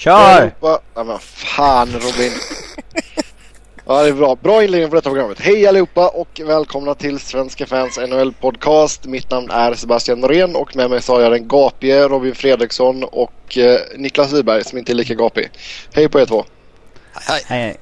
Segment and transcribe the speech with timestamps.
[0.00, 0.54] Kör!
[0.60, 2.32] Ja men fan Robin.
[3.86, 4.34] Ja det är bra.
[4.34, 5.40] Bra inledning på detta programmet.
[5.40, 9.06] Hej allihopa och välkomna till Svenska fans NHL podcast.
[9.06, 13.04] Mitt namn är Sebastian Norén och med mig så har jag den gapige Robin Fredriksson
[13.04, 15.50] och eh, Niklas Wiberg som inte är lika gapig.
[15.92, 16.44] Hej på er två.
[17.12, 17.60] Hej, hej.
[17.60, 17.76] hej.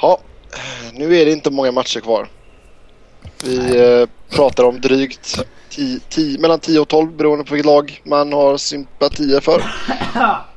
[0.00, 0.18] Ja,
[0.92, 2.28] nu är det inte många matcher kvar.
[3.44, 5.38] Vi eh, pratar om drygt
[5.68, 9.62] 10, 10, mellan 10 och 12 beroende på vilket lag man har sympatier för.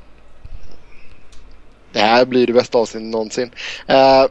[1.95, 3.51] Det här blir det bästa avsnittet någonsin.
[3.89, 4.25] Uh,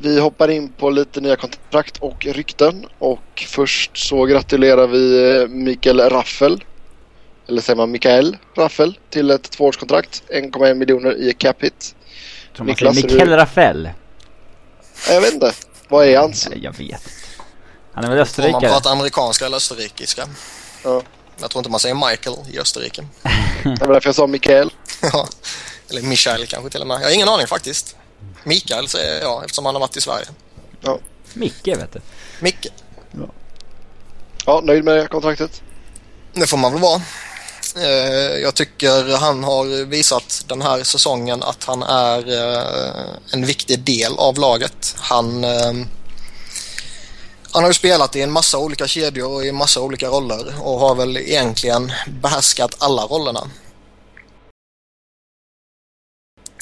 [0.00, 2.86] vi hoppar in på lite nya kontrakt och rykten.
[2.98, 6.64] Och först så gratulerar vi eh, Mikael Raffel.
[7.48, 10.22] Eller säger man Mikael Raffel till ett tvåårskontrakt.
[10.28, 11.94] 1,1 miljoner i cap hit.
[12.56, 13.36] Tror man Niklas, Mikael du...
[13.36, 13.90] Raffel?
[15.08, 15.52] Jag vet inte.
[15.88, 16.48] Vad är hans?
[16.54, 17.02] Jag vet
[17.92, 18.56] Han är väl österrikare?
[18.56, 20.22] Om man pratar amerikanska eller österrikiska.
[20.84, 21.02] Ja.
[21.40, 23.02] Jag tror inte man säger Michael i Österrike.
[23.62, 24.70] det var därför jag sa Mikael.
[25.02, 25.28] ja.
[25.90, 27.00] Eller Michael kanske till och med.
[27.00, 27.96] Jag har ingen aning faktiskt.
[28.44, 30.26] Mikael säger jag eftersom han har varit i Sverige.
[30.80, 30.98] Ja.
[31.32, 32.00] Micke vet du.
[32.40, 32.66] Micke.
[33.12, 33.26] Ja.
[34.46, 35.62] ja, nöjd med kontraktet?
[36.32, 37.02] Det får man väl vara.
[37.76, 43.80] Eh, jag tycker han har visat den här säsongen att han är eh, en viktig
[43.80, 44.94] del av laget.
[44.98, 45.72] Han, eh,
[47.50, 50.54] han har ju spelat i en massa olika kedjor och i en massa olika roller
[50.60, 53.50] och har väl egentligen behärskat alla rollerna.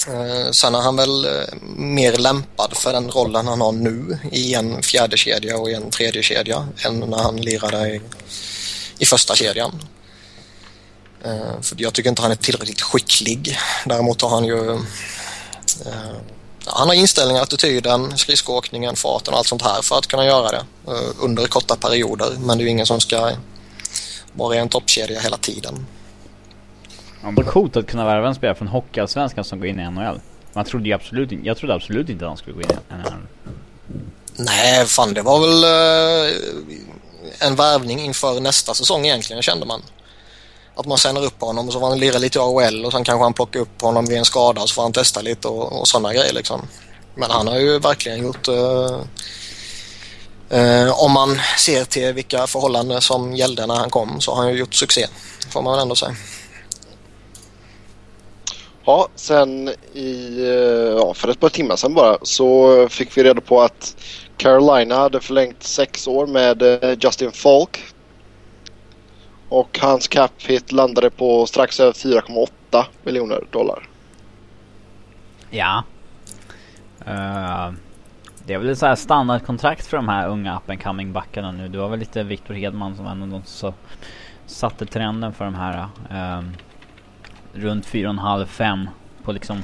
[0.08, 4.54] Eh, sen är han väl eh, mer lämpad för den rollen han har nu i
[4.54, 8.00] en fjärde kedja och i en tredje kedja än när han lirade i,
[8.98, 9.82] i första kedjan.
[11.24, 13.58] Eh, för jag tycker inte han är tillräckligt skicklig.
[13.86, 14.78] Däremot har han ju
[16.64, 20.64] han har inställningen, attityden, skridskoåkningen, farten och allt sånt här för att kunna göra det
[21.20, 22.30] under korta perioder.
[22.38, 23.32] Men det är ju ingen som ska
[24.32, 25.86] vara i en toppkedja hela tiden.
[27.22, 29.90] Ja, det är coolt att kunna värva en spelare från Hockeyallsvenskan som går in i
[29.90, 30.20] NHL.
[30.52, 32.94] Man trodde ju absolut inte, jag trodde absolut inte att han skulle gå in i
[32.94, 33.12] NHL.
[34.36, 36.36] Nej, fan det var väl uh,
[37.40, 39.82] en värvning inför nästa säsong egentligen kände man.
[40.74, 43.04] Att man sänder upp honom och så får han lira lite i AHL och sen
[43.04, 45.80] kanske han plockar upp honom vid en skada och så får han testa lite och,
[45.80, 46.68] och sådana grejer liksom.
[47.14, 49.00] Men han har ju verkligen gjort uh,
[50.54, 54.52] uh, om man ser till vilka förhållanden som gällde när han kom så har han
[54.52, 55.06] ju gjort succé.
[55.50, 56.16] Får man väl ändå säga.
[58.88, 63.40] Ja, sen i, eh, ja, för ett par timmar sedan bara så fick vi reda
[63.40, 63.96] på att
[64.36, 67.78] Carolina hade förlängt sex år med eh, Justin Falk.
[69.48, 73.88] Och hans cap hit landade på strax över 4,8 miljoner dollar.
[75.50, 75.84] Ja.
[77.00, 77.72] Uh,
[78.46, 81.52] det är väl ett så här standardkontrakt för de här unga up and coming backarna
[81.52, 81.68] nu.
[81.68, 83.72] Du har väl lite Victor Hedman som var en av de som
[84.46, 85.88] satte trenden för de här.
[86.10, 86.44] Uh,
[87.58, 88.88] runt 4,5-5
[89.22, 89.62] på liksom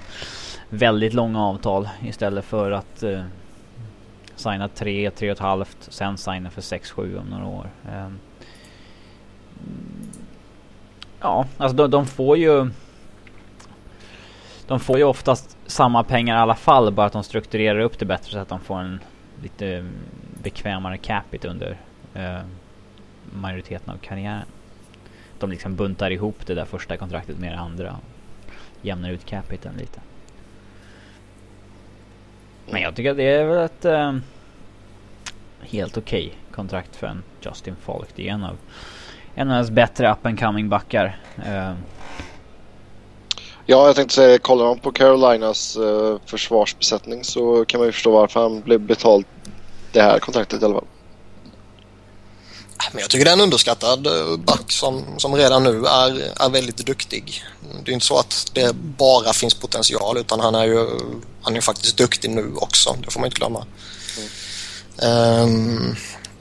[0.68, 3.22] väldigt långa avtal istället för att eh,
[4.36, 7.70] signa 3, 3,5 sen signa för 6-7 om några år.
[7.88, 8.08] Eh,
[11.20, 12.70] ja, alltså de, de, får ju
[14.66, 18.04] de får ju oftast samma pengar i alla fall bara att de strukturerar upp det
[18.04, 19.00] bättre så att de får en
[19.42, 19.86] lite
[20.42, 21.76] bekvämare capita under
[22.14, 22.40] eh,
[23.32, 24.46] majoriteten av karriären
[25.40, 27.96] de liksom buntar ihop det där första kontraktet med det andra.
[28.82, 30.00] Jämnar ut capiten lite.
[32.70, 34.16] Men jag tycker att det är väl ett äh,
[35.60, 38.08] helt okej okay kontrakt för en Justin Falk.
[38.14, 38.56] Det är en av
[39.34, 41.18] en av hans bättre up and coming backar.
[41.38, 41.74] Uh,
[43.66, 48.10] Ja, jag tänkte säga, kollar man på Carolinas uh, försvarsbesättning så kan man ju förstå
[48.10, 49.24] varför han blev betald
[49.92, 50.84] det här kontraktet i alla fall.
[52.92, 56.48] Men jag tycker det är en underskattad eh, back som, som redan nu är, är
[56.48, 57.44] väldigt duktig.
[57.84, 60.88] Det är inte så att det bara finns potential utan han är ju
[61.42, 62.96] han är faktiskt duktig nu också.
[63.04, 63.66] Det får man inte glömma.
[64.98, 65.42] Mm.
[65.42, 65.96] Um,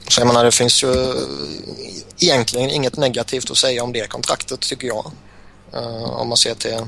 [0.08, 1.14] så jag menar det finns ju
[2.18, 5.10] egentligen inget negativt att säga om det kontraktet tycker jag.
[5.74, 6.86] Uh, om man ser till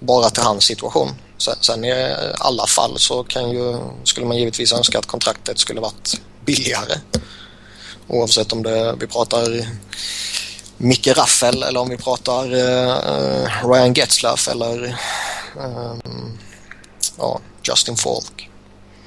[0.00, 1.10] bara till hans situation.
[1.38, 5.80] Sen, sen i alla fall så kan ju, skulle man givetvis önska att kontraktet skulle
[5.80, 6.94] varit billigare.
[8.08, 9.66] Oavsett om det, vi pratar
[10.76, 14.84] Micke Raffel eller om vi pratar uh, Ryan Getzlaff eller
[15.56, 15.94] uh,
[17.18, 18.50] ja, Justin Falk.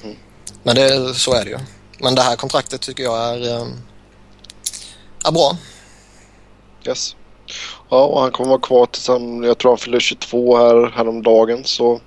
[0.03, 0.15] Mm.
[0.63, 1.59] Men det, så är det ju.
[1.99, 3.67] Men det här kontraktet tycker jag är, uh,
[5.25, 5.57] är bra.
[6.87, 7.15] Yes.
[7.89, 11.63] Ja, och han kommer vara kvar tills han, jag tror han fyller 22 här häromdagen
[11.65, 12.01] så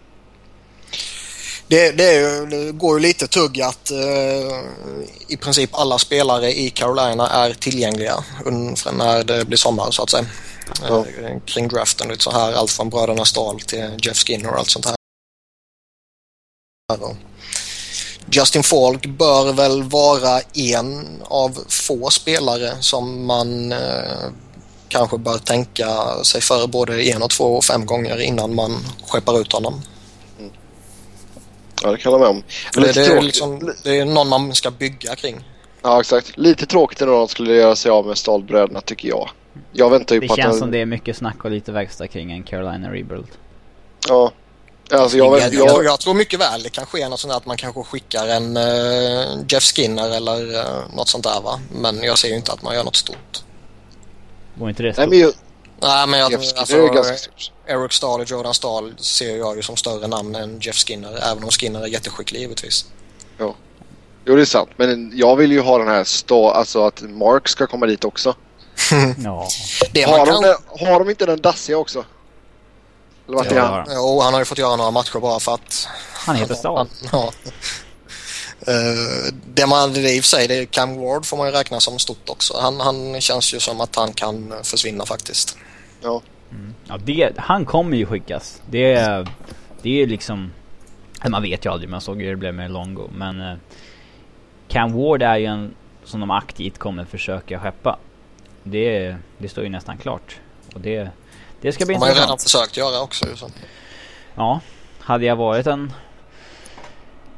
[1.69, 4.61] det, det, det, går ju lite tugg att eh,
[5.29, 8.25] i princip alla spelare i Carolina är tillgängliga
[8.93, 10.27] när det blir sommar så att säga.
[10.89, 10.99] Ja.
[10.99, 12.09] eh, kring draften.
[12.09, 14.95] Lite så här, allt från bröderna Stahl till Jeff Skinner och allt sånt här.
[18.31, 24.31] Justin Falk bör väl vara en av få spelare som man eh,
[24.89, 25.89] kanske bör tänka
[26.25, 29.83] sig för både en och två och fem gånger innan man skeppar ut honom.
[31.83, 32.43] Ja, det kan jag med om.
[32.75, 33.25] Det, Lite det, är tråkigt.
[33.25, 35.45] liksom, det är någon man ska bygga kring.
[35.83, 36.37] Ja, exakt.
[36.37, 39.31] Lite tråkigt när de skulle göra sig av med Stahlbröderna tycker jag.
[39.73, 40.39] Jag väntar ju Det på att...
[40.39, 43.27] känns de- som det är mycket snack och lite verkstad kring en Carolina rebuild.
[44.09, 44.33] Ja.
[44.93, 47.33] Alltså jag, Jag, vet, jag, jag, jag tror mycket väl det kan ske något sånt
[47.33, 50.65] där att man kanske skickar en eh, Jeff Skinner eller uh,
[50.97, 51.61] något sånt där va.
[51.81, 53.43] Men jag ser ju inte att man gör något stort.
[54.55, 55.09] Var inte det Nej stort?
[55.11, 55.33] men jag,
[55.83, 57.53] Nej men jag, jag Skinner alltså, är ganska stort.
[57.69, 61.19] Eric Stahl och Jordan Stahl ser jag ju som större namn än Jeff Skinner.
[61.33, 62.87] Även om Skinner är jätteskicklig givetvis.
[64.29, 64.71] Jo det är sant.
[64.77, 68.35] Men jag vill ju ha den här stå, alltså att Mark ska komma dit också.
[69.25, 69.49] Ja.
[70.07, 70.43] Har kan...
[70.43, 72.05] de, har de inte den dassiga också?
[73.27, 73.87] Eller vart Ja, är det han?
[73.91, 75.89] Jo, han har ju fått göra några matcher bara för att...
[76.13, 76.89] Han heter Stahl.
[77.13, 77.33] Ja.
[78.61, 81.53] Eh, det man det i och för sig, det är Cam Ward får man ju
[81.53, 82.59] räkna som stort också.
[82.61, 85.57] Han, han känns ju som att han kan försvinna faktiskt.
[86.03, 86.23] Ja.
[86.89, 88.63] Ja, det, han kommer ju skickas.
[88.71, 89.29] Det, är-
[89.83, 90.53] det är liksom...
[91.29, 93.09] Man vet ju aldrig, man såg ju hur det blev med Longo.
[93.15, 93.55] Men eh,
[94.69, 95.75] Cam Ward är ju en
[96.05, 97.99] som de aktivt kommer försöka skeppa.
[98.63, 100.37] Det, det står ju nästan klart.
[100.75, 101.09] Och det,
[101.61, 102.43] det ska bli De har ju redan intressant.
[102.43, 103.27] försökt göra också.
[103.37, 103.49] Så.
[104.35, 104.61] Ja,
[105.01, 105.93] hade jag varit en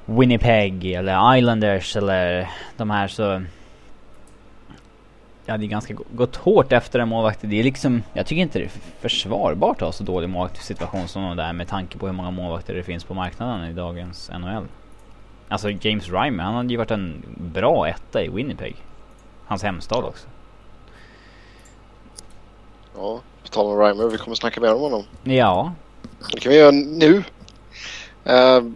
[0.07, 3.43] Winnipeg eller Islanders eller de här så...
[5.47, 7.39] Jag hade ganska gå- gått hårt efter en målvakt.
[7.43, 8.03] Det är liksom...
[8.13, 8.71] Jag tycker inte det är
[9.01, 12.75] försvarbart att ha så dålig målvaktssituation som de där med tanke på hur många målvakter
[12.75, 14.65] det finns på marknaden i dagens NHL.
[15.49, 18.77] Alltså James Reimer, han hade ju varit en bra etta i Winnipeg.
[19.47, 20.27] Hans hemstad också.
[22.97, 23.21] ja.
[23.43, 25.05] På tal om Reimer, vi kommer snacka mer om honom.
[25.23, 25.73] Ja,
[26.33, 27.17] Det kan vi göra nu.
[28.27, 28.71] Uh,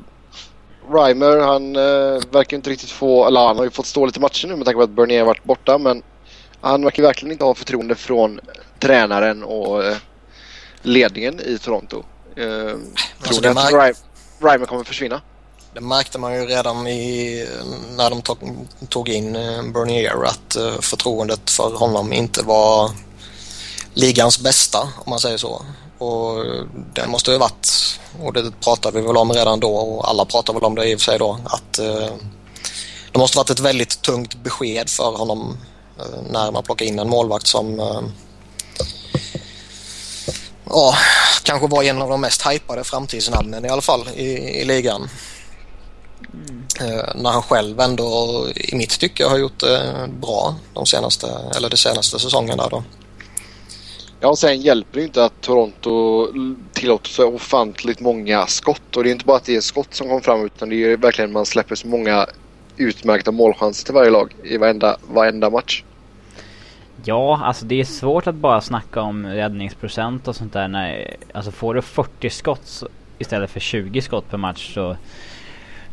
[0.91, 4.49] Reimer, han uh, verkar inte riktigt få, eller han har ju fått stå lite matcher
[4.49, 6.03] nu med tanke på att Bernier har varit borta men
[6.65, 8.41] han verkar verkligen inte ha förtroende från
[8.79, 9.97] tränaren och eh,
[10.83, 11.97] ledningen i Toronto.
[11.97, 12.81] Uh, tror
[13.23, 13.97] Alltså, ni att
[14.41, 15.21] Reimer kommer försvinna?
[15.75, 17.49] Det märkte man ju redan i,
[17.97, 18.39] när de tog,
[18.89, 22.91] tog in eh, Bernier att eh, förtroendet för honom inte var
[23.95, 25.63] ligans bästa om man säger så.
[25.99, 26.45] Och
[26.95, 30.53] det måste ju varit, och det pratade vi väl om redan då och alla pratar
[30.53, 32.09] väl om det i och för sig då, att eh,
[33.13, 35.74] det måste varit ett väldigt tungt besked för honom eh,
[36.31, 38.03] när man plockar in en målvakt som eh,
[40.65, 40.95] ja,
[41.43, 44.29] kanske var en av de mest hypade framtidsnamnen i alla fall i,
[44.61, 45.09] i ligan.
[46.81, 51.27] Eh, när han själv ändå i mitt tycke har gjort det bra de senaste,
[51.57, 52.85] eller de senaste säsongerna då.
[54.21, 56.29] Ja, och sen hjälper det inte att Toronto
[56.73, 58.97] tillåter så ofantligt många skott.
[58.97, 60.97] Och det är inte bara att det är skott som kommer fram utan det är
[60.97, 62.27] verkligen att man släpper så många
[62.77, 65.83] utmärkta målchanser till varje lag i varenda, varenda match.
[67.05, 71.51] Ja, alltså det är svårt att bara snacka om räddningsprocent och sånt där när, alltså
[71.51, 72.83] får du 40 skott
[73.19, 74.97] istället för 20 skott per match så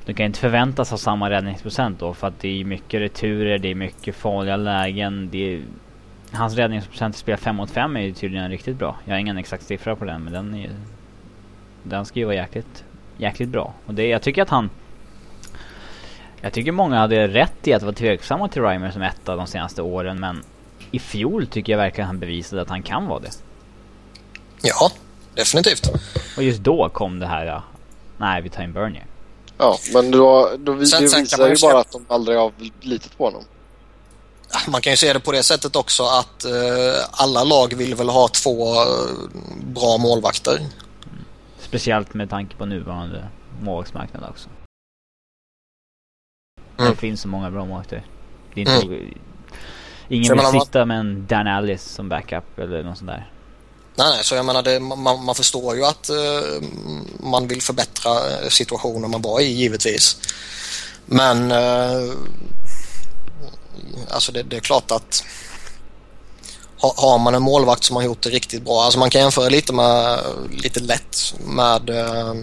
[0.06, 3.72] du kan inte förväntas ha samma räddningsprocent då för att det är mycket returer, det
[3.72, 5.62] är mycket farliga lägen, det är,
[6.34, 8.96] Hans räddningsprocent i spel 5 mot 5 är ju tydligen riktigt bra.
[9.06, 10.70] Jag har ingen exakt siffra på den men den är ju,
[11.84, 12.84] Den ska ju vara jäkligt,
[13.18, 13.74] jäkligt bra.
[13.86, 14.70] Och det, jag tycker att han
[16.42, 19.82] jag tycker många hade rätt i att vara tveksamma till Reimer som etta de senaste
[19.82, 20.44] åren men
[20.92, 23.32] i fjol tycker jag verkligen han bevisade att han kan vara det.
[24.62, 24.92] Ja,
[25.36, 25.90] definitivt.
[26.38, 27.64] Och just då kom det här, ja,
[28.18, 29.06] nej vi tar in Bernier.
[29.58, 32.52] Ja, men då, då vi, Sen- det sen visar ju bara att de aldrig har
[32.82, 33.44] litat på honom.
[34.68, 36.52] Man kan ju se det på det sättet också att eh,
[37.12, 38.86] alla lag vill väl ha två eh,
[39.66, 40.60] bra målvakter.
[41.60, 43.28] Speciellt med tanke på nuvarande
[43.62, 44.50] målvaktsmarknad också.
[46.82, 46.92] Mm.
[46.92, 48.06] Det finns så många bra målvakter.
[48.54, 49.18] Det är inte...
[50.08, 53.32] Ingen Så vill menar, sitta med en Dan Alice som backup eller något sånt där.
[53.96, 56.68] Nej, nej, så jag menar det, man, man förstår ju att eh,
[57.20, 60.18] man vill förbättra eh, situationen man var i givetvis.
[61.06, 62.14] Men eh,
[64.10, 65.24] alltså det, det är klart att
[66.78, 69.50] ha, har man en målvakt som har gjort det riktigt bra, alltså man kan jämföra
[69.50, 70.20] lite med
[70.52, 72.34] lite lätt med eh,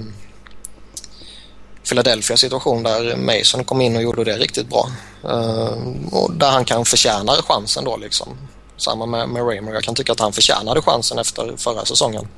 [1.89, 4.91] Philadelphia situation där Mason kom in och gjorde det riktigt bra.
[5.25, 5.77] Eh,
[6.13, 8.29] och där han kan förtjäna chansen då liksom.
[8.77, 9.73] Samma med, med Raymer.
[9.73, 12.29] Jag kan tycka att han förtjänade chansen efter förra säsongen.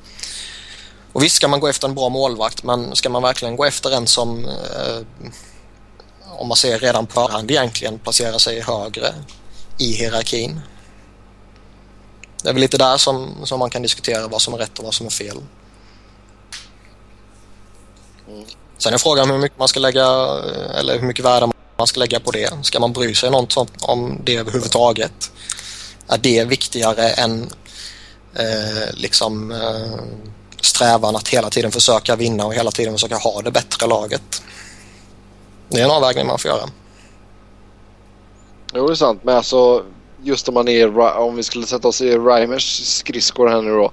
[1.13, 3.91] Och visst ska man gå efter en bra målvakt men ska man verkligen gå efter
[3.91, 5.27] en som eh,
[6.37, 9.13] om man ser redan på förhand egentligen placerar sig högre
[9.77, 10.61] i hierarkin?
[12.43, 14.85] det är väl lite där som, som man kan diskutera vad som är rätt och
[14.85, 15.37] vad som är fel.
[18.27, 18.45] Mm.
[18.81, 20.05] Sen är frågan hur mycket man ska lägga
[20.79, 22.65] eller hur mycket värde man ska lägga på det.
[22.65, 25.31] Ska man bry sig något om det överhuvudtaget?
[26.07, 27.49] Är det viktigare än
[28.35, 30.03] eh, liksom eh,
[30.61, 34.43] strävan att hela tiden försöka vinna och hela tiden försöka ha det bättre laget?
[35.69, 36.69] Det är en avvägning man får göra.
[38.73, 39.21] Jo, det är sant.
[39.23, 39.85] Men alltså
[40.23, 43.91] just om man är om vi skulle sätta oss i Reimers skridskor här nu då.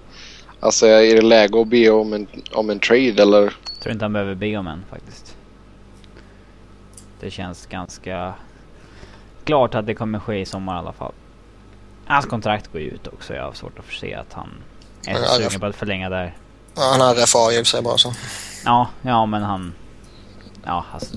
[0.60, 3.56] Alltså är det läge att be om en, om en trade eller?
[3.80, 5.36] Tror inte han behöver be om en faktiskt.
[7.20, 8.34] Det känns ganska
[9.44, 11.12] klart att det kommer ske i sommar i alla fall.
[12.06, 13.34] Hans kontrakt går ju ut också.
[13.34, 14.50] Jag har svårt att se att han
[15.06, 16.36] är så sugen på att förlänga där.
[16.74, 18.12] Ja, han har RFA i sig bara så.
[18.64, 19.74] Ja, ja men han...
[20.64, 21.16] Ja, alltså,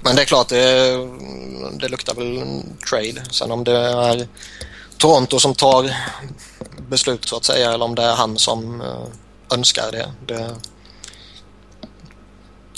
[0.00, 0.96] men det är klart, det,
[1.80, 3.30] det luktar väl trade.
[3.30, 4.28] Sen om det är
[4.98, 5.90] Toronto som tar
[6.88, 9.06] beslut så att säga eller om det är han som eh,
[9.54, 10.12] önskar det.
[10.26, 10.54] det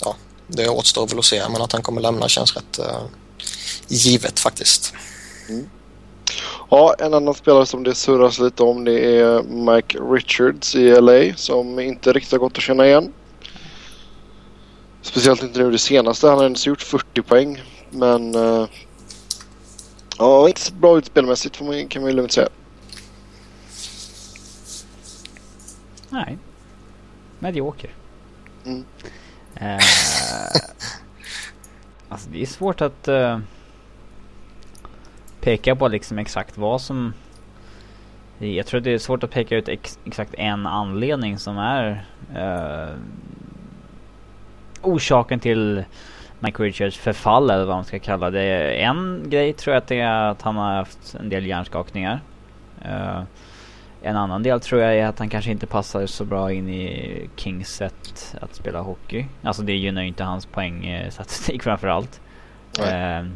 [0.00, 3.02] ja, det återstår väl att se men att han kommer lämna känns rätt uh,
[3.88, 4.94] givet faktiskt.
[5.48, 5.68] Mm.
[6.70, 11.36] Ja, en annan spelare som det surras lite om det är Mike Richards i LA
[11.36, 13.12] som inte riktigt har gått att känna igen.
[15.02, 16.28] Speciellt inte nu det senaste.
[16.28, 17.62] Han har ens gjort 40 poäng.
[17.90, 18.34] Men...
[18.34, 18.68] Uh,
[20.18, 22.48] ja, inte så bra ut spelmässigt får man, kan man ju lugnt säga.
[26.08, 26.38] Nej.
[27.38, 27.94] Medioker.
[28.64, 28.84] Mm.
[29.60, 29.78] Eh,
[32.08, 33.38] alltså det är svårt att eh,
[35.40, 37.12] peka på liksom exakt vad som...
[38.38, 42.94] Jag tror det är svårt att peka ut ex exakt en anledning som är eh,
[44.82, 45.84] orsaken till
[46.40, 48.72] Mike Richards förfall eller vad man ska kalla det.
[48.72, 52.20] En grej tror jag att det är att han har haft en del hjärnskakningar.
[52.84, 53.22] Eh,
[54.02, 57.28] en annan del tror jag är att han kanske inte passar så bra in i
[57.36, 59.26] Kings sätt att spela hockey.
[59.42, 62.20] Alltså det gynnar ju inte hans poängstatistik framförallt.
[62.80, 63.28] Uh,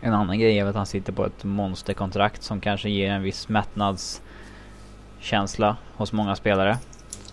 [0.00, 3.48] en annan grej är att han sitter på ett monsterkontrakt som kanske ger en viss
[3.48, 6.78] mättnadskänsla hos många spelare.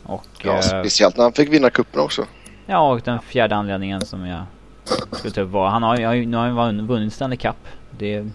[0.04, 2.26] Och, ja, uh, speciellt när han fick vinna kuppen också.
[2.66, 4.44] Ja, och den fjärde anledningen som jag
[5.12, 5.70] skulle ta upp var...
[5.70, 7.68] Han har ju nu har han vunnit Stanley Cup.
[7.92, 8.26] Det...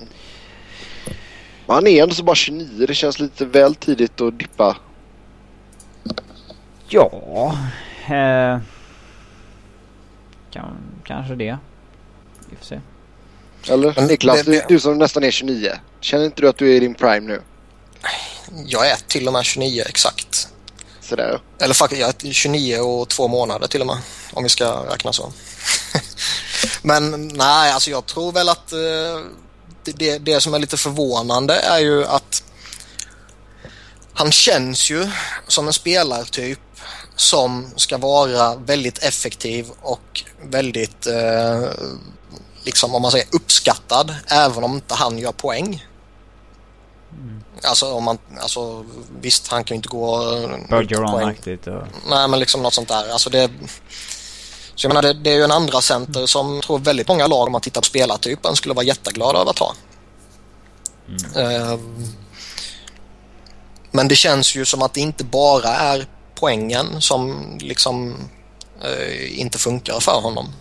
[1.69, 2.87] Han är ändå så bara 29.
[2.87, 4.77] Det känns lite väl tidigt att dippa.
[6.89, 7.59] Ja...
[8.07, 8.59] Eh,
[10.51, 11.59] kan, kanske det.
[12.51, 12.81] Vi får se.
[13.69, 15.73] Eller Niklas, du, du som nästan är 29.
[16.01, 17.43] Känner inte du att du är i din prime nu?
[18.67, 20.49] Jag är till och med 29 exakt.
[21.01, 21.41] Sådär.
[21.61, 23.97] Eller faktiskt 29 och två månader till och med.
[24.33, 25.33] Om vi ska räkna så.
[26.83, 28.79] Men nej, alltså jag tror väl att eh,
[29.97, 32.43] det, det som är lite förvånande är ju att
[34.13, 35.11] han känns ju
[35.47, 36.59] som en spelartyp
[37.17, 41.63] som ska vara väldigt effektiv och väldigt eh,
[42.65, 45.87] liksom om man säger uppskattad även om inte han gör poäng.
[47.13, 47.43] Mm.
[47.63, 48.85] Alltså om man, alltså
[49.21, 50.19] visst han kan ju inte gå...
[50.69, 51.83] Bergeron-aktigt och...
[52.11, 53.13] Nej men liksom något sånt där.
[53.13, 53.51] Alltså det...
[54.79, 57.27] Så jag menar det, det är ju en andra center som jag tror väldigt många
[57.27, 59.75] lag om man tittar på spelartypen skulle vara jätteglada över att ha.
[61.09, 61.47] Mm.
[61.47, 61.79] Uh,
[63.91, 68.15] men det känns ju som att det inte bara är poängen som liksom
[68.85, 70.53] uh, inte funkar för honom.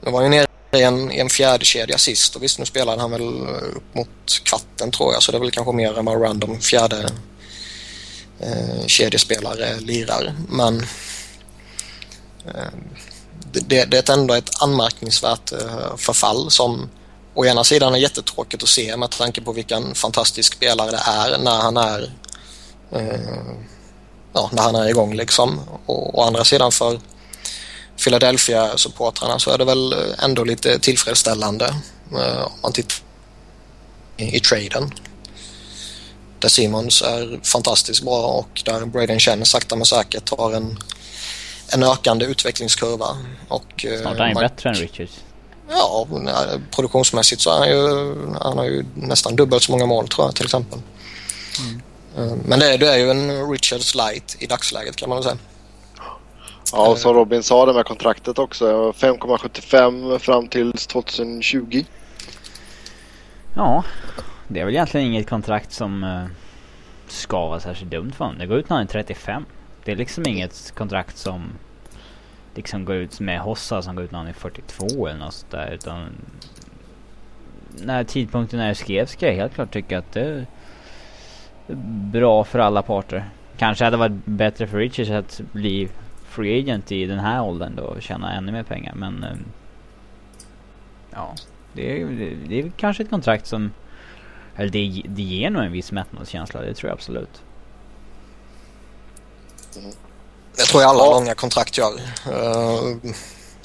[0.00, 3.00] Det var ju nere i en, i en fjärde kedja sist och visst nu spelade
[3.00, 6.22] han väl upp mot kvarten tror jag så det är väl kanske mer än vad
[6.22, 7.08] random fjärde
[8.40, 10.86] eh, kedjespelare lirar men
[12.46, 12.72] eh,
[13.52, 16.88] det, det är ändå ett anmärkningsvärt eh, förfall som
[17.34, 21.38] å ena sidan är jättetråkigt att se med tanke på vilken fantastisk spelare det är
[21.38, 22.12] när han är
[22.92, 23.54] eh,
[24.32, 27.00] ja, när han är igång liksom och å andra sidan för
[28.04, 31.74] Philadelphia-supportrarna så är det väl eh, ändå lite tillfredsställande
[32.12, 32.96] eh, om man tittar
[34.16, 34.94] i, i traden.
[36.38, 40.78] Där Simons är fantastiskt bra och där Braden Chen sakta men säkert har en,
[41.74, 43.06] en ökande utvecklingskurva.
[43.48, 45.24] Och, eh, Snart är han ju bättre än Richards.
[45.70, 46.06] Ja,
[46.70, 50.34] produktionsmässigt så är han ju, han har ju nästan dubbelt så många mål tror jag
[50.34, 50.78] till exempel.
[51.60, 51.82] Mm.
[52.16, 55.36] Eh, men det, det är ju en Richards light i dagsläget kan man väl säga.
[56.72, 58.92] Ja, och som Robin sa det med kontraktet också.
[58.92, 61.84] 5,75 fram till 2020.
[63.54, 63.84] Ja,
[64.48, 66.26] det är väl egentligen inget kontrakt som
[67.08, 68.38] ska vara särskilt dumt för honom.
[68.38, 69.44] Det går ut när han är 35.
[69.88, 71.50] Det är liksom inget kontrakt som
[72.54, 75.50] liksom går ut med Hossa som går ut när han är 42 eller något sånt
[75.50, 75.70] där.
[75.70, 76.08] Utan
[77.82, 80.46] när tidpunkten är skrevs ska jag helt klart tycka att det är
[82.12, 83.30] bra för alla parter.
[83.56, 85.88] Kanske hade det varit bättre för Richards att bli
[86.24, 89.24] free agent i den här åldern då och tjäna ännu mer pengar men...
[89.24, 89.44] Ehm,
[91.10, 91.34] ja,
[91.72, 93.72] det är, det, det är kanske ett kontrakt som...
[94.56, 97.42] Eller det, det ger nog en viss mättnadskänsla, det tror jag absolut.
[100.56, 101.10] Det tror jag alla Ja.
[101.12, 101.92] långa kontrakt gör.
[102.32, 102.96] Uh,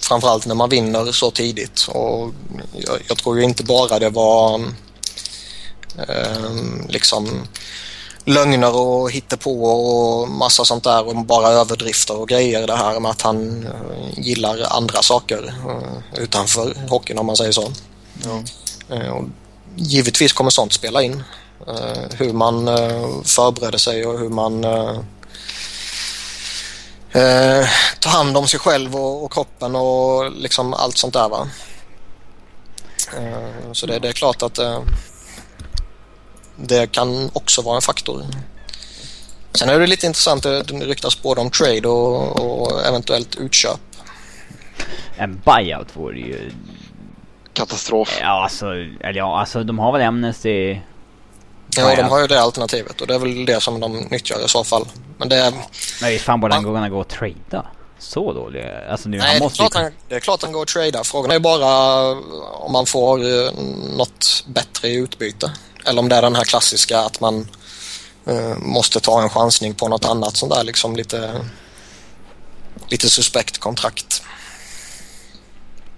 [0.02, 1.88] framförallt när man vinner så tidigt.
[1.88, 2.32] Och
[2.78, 4.62] jag, jag tror ju inte bara det var
[6.08, 6.52] eh,
[6.88, 7.48] liksom
[8.26, 13.12] lögner och hittepå och massa sånt där och bara överdrifter och grejer det här med
[13.12, 15.54] att han eh, gillar andra saker
[16.18, 17.72] utanför hockeyn om man säger så.
[18.24, 18.44] Ja.
[19.12, 19.24] Och
[19.76, 21.24] givetvis kommer sånt spela in.
[22.12, 22.66] Hur man
[23.24, 24.66] förbereder sig och hur man
[27.14, 27.68] eh, eh,
[28.00, 31.30] tar hand om sig själv och, och kroppen och liksom allt sånt där.
[31.30, 31.48] Va?
[33.18, 34.82] Eh, så det, det är klart att eh,
[36.56, 38.24] det kan också vara en faktor.
[39.52, 43.80] Sen är det lite intressant, det det ryktas både om trade och, och eventuellt utköp.
[45.18, 46.52] En buyout vore ju...
[47.54, 48.18] Katastrof.
[48.22, 50.80] Ja alltså, eller ja alltså de har väl Amnesty...
[51.78, 54.46] Ja, Nej, de har ju det alternativet och det är väl det som de nyttjar
[54.46, 54.88] i så fall.
[55.18, 55.54] Men det är,
[56.02, 57.66] Men visst fan borde han kunna gå och trada?
[58.00, 58.70] Så dålig?
[58.90, 59.70] Alltså nu, nej, han det, är måste ju...
[59.70, 61.04] klart han, det är klart han går att trada.
[61.04, 62.10] Frågan är bara
[62.54, 63.52] om man får eh,
[63.98, 65.52] något bättre i utbyte.
[65.86, 67.48] Eller om det är den här klassiska att man
[68.26, 71.46] eh, måste ta en chansning på något annat sånt där liksom lite,
[72.88, 74.24] lite suspekt kontrakt.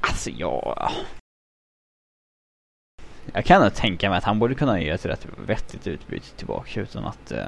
[0.02, 0.92] Alltså ja...
[3.36, 6.82] Jag kan nog tänka mig att han borde kunna göra ett rätt vettigt utbyte tillbaka
[6.82, 7.32] utan att...
[7.32, 7.48] eh,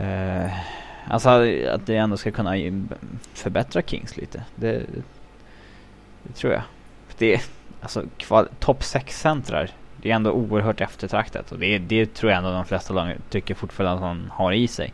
[0.00, 0.50] eh,
[1.08, 1.28] alltså
[1.68, 2.82] att det ändå ska kunna ge-
[3.34, 4.44] förbättra Kings lite.
[4.56, 4.82] Det,
[6.22, 6.62] det tror jag.
[7.08, 7.40] För Det,
[7.80, 12.38] alltså kval, topp 6 centrar det är ändå oerhört eftertraktat och det, det tror jag
[12.38, 14.92] ändå de flesta lag tycker fortfarande att han har i sig.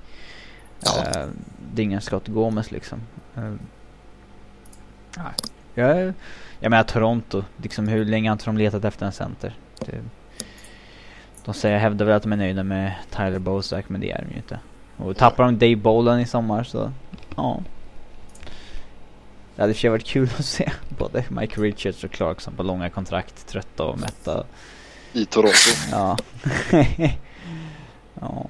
[0.80, 1.04] Ja.
[1.20, 1.26] Eh,
[1.75, 3.00] det är ingen Scott Gomez liksom.
[3.37, 3.52] Eh,
[5.16, 5.33] nej.
[5.74, 6.12] Jag,
[6.61, 9.55] jag menar Toronto, liksom hur länge har inte de letat efter en center?
[9.79, 10.01] Det,
[11.45, 14.31] de säger, hävdar väl att de är nöjda med Tyler Bozak men det är de
[14.31, 14.59] ju inte.
[14.97, 16.92] Och tappar de Dave Bolan i sommar så,
[17.37, 17.61] ja.
[19.57, 22.55] Det hade i och för sig varit kul att se både Mike Richards och Clarkson
[22.57, 24.45] på långa kontrakt, trötta och mätta.
[25.12, 25.71] I Toronto.
[25.90, 26.16] Ja.
[28.21, 28.47] ja.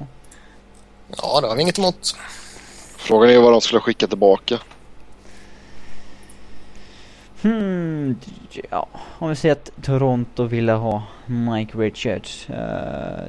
[1.17, 2.17] Ja, det har vi inget emot.
[2.97, 4.59] Frågan är vad de skulle skicka tillbaka.
[7.47, 8.17] Hmm,
[8.71, 12.51] ja, om vi säger att Toronto ville ha Mike Richards.
[12.51, 13.29] eh,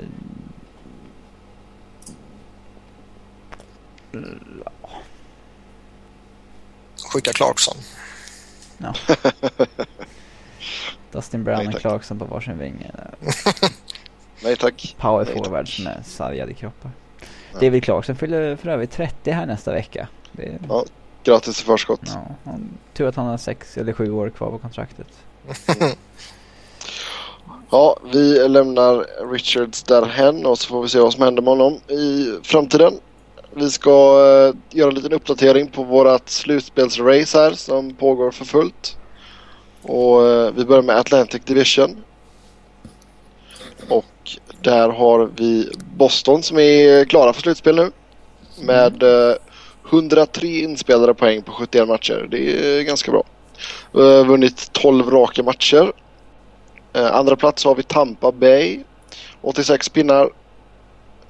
[7.13, 7.77] Skicka Clarkson.
[8.77, 8.93] ja.
[11.11, 11.81] Dustin Brown Nej, och tack.
[11.81, 12.91] Clarkson på varsin vinge.
[14.43, 14.95] Nej tack.
[14.99, 15.45] Power Nej, tack.
[15.45, 16.91] forwards med sargade kroppar.
[17.53, 17.59] Ja.
[17.59, 20.07] David Clarkson fyller för övrigt 30 här nästa vecka.
[20.31, 20.85] Det Ja.
[21.27, 22.01] Grattis i förskott.
[22.05, 25.07] ja, han, tur att han har 6 eller 7 år kvar på kontraktet.
[27.69, 31.73] Ja, vi lämnar Richards därhen och så får vi se vad som händer med honom
[31.87, 32.93] i framtiden.
[33.53, 38.97] Vi ska eh, göra en liten uppdatering på vårat slutspelsrace här som pågår för fullt.
[39.81, 42.03] Och eh, vi börjar med Atlantic Division.
[43.89, 47.91] Och där har vi Boston som är klara för slutspel nu.
[48.61, 49.35] Med eh,
[49.89, 52.27] 103 inspelade poäng på 71 matcher.
[52.31, 53.23] Det är eh, ganska bra.
[53.91, 55.91] Vi har vunnit 12 raka matcher.
[56.93, 58.79] Eh, andra plats har vi Tampa Bay.
[59.41, 60.29] 86 pinnar.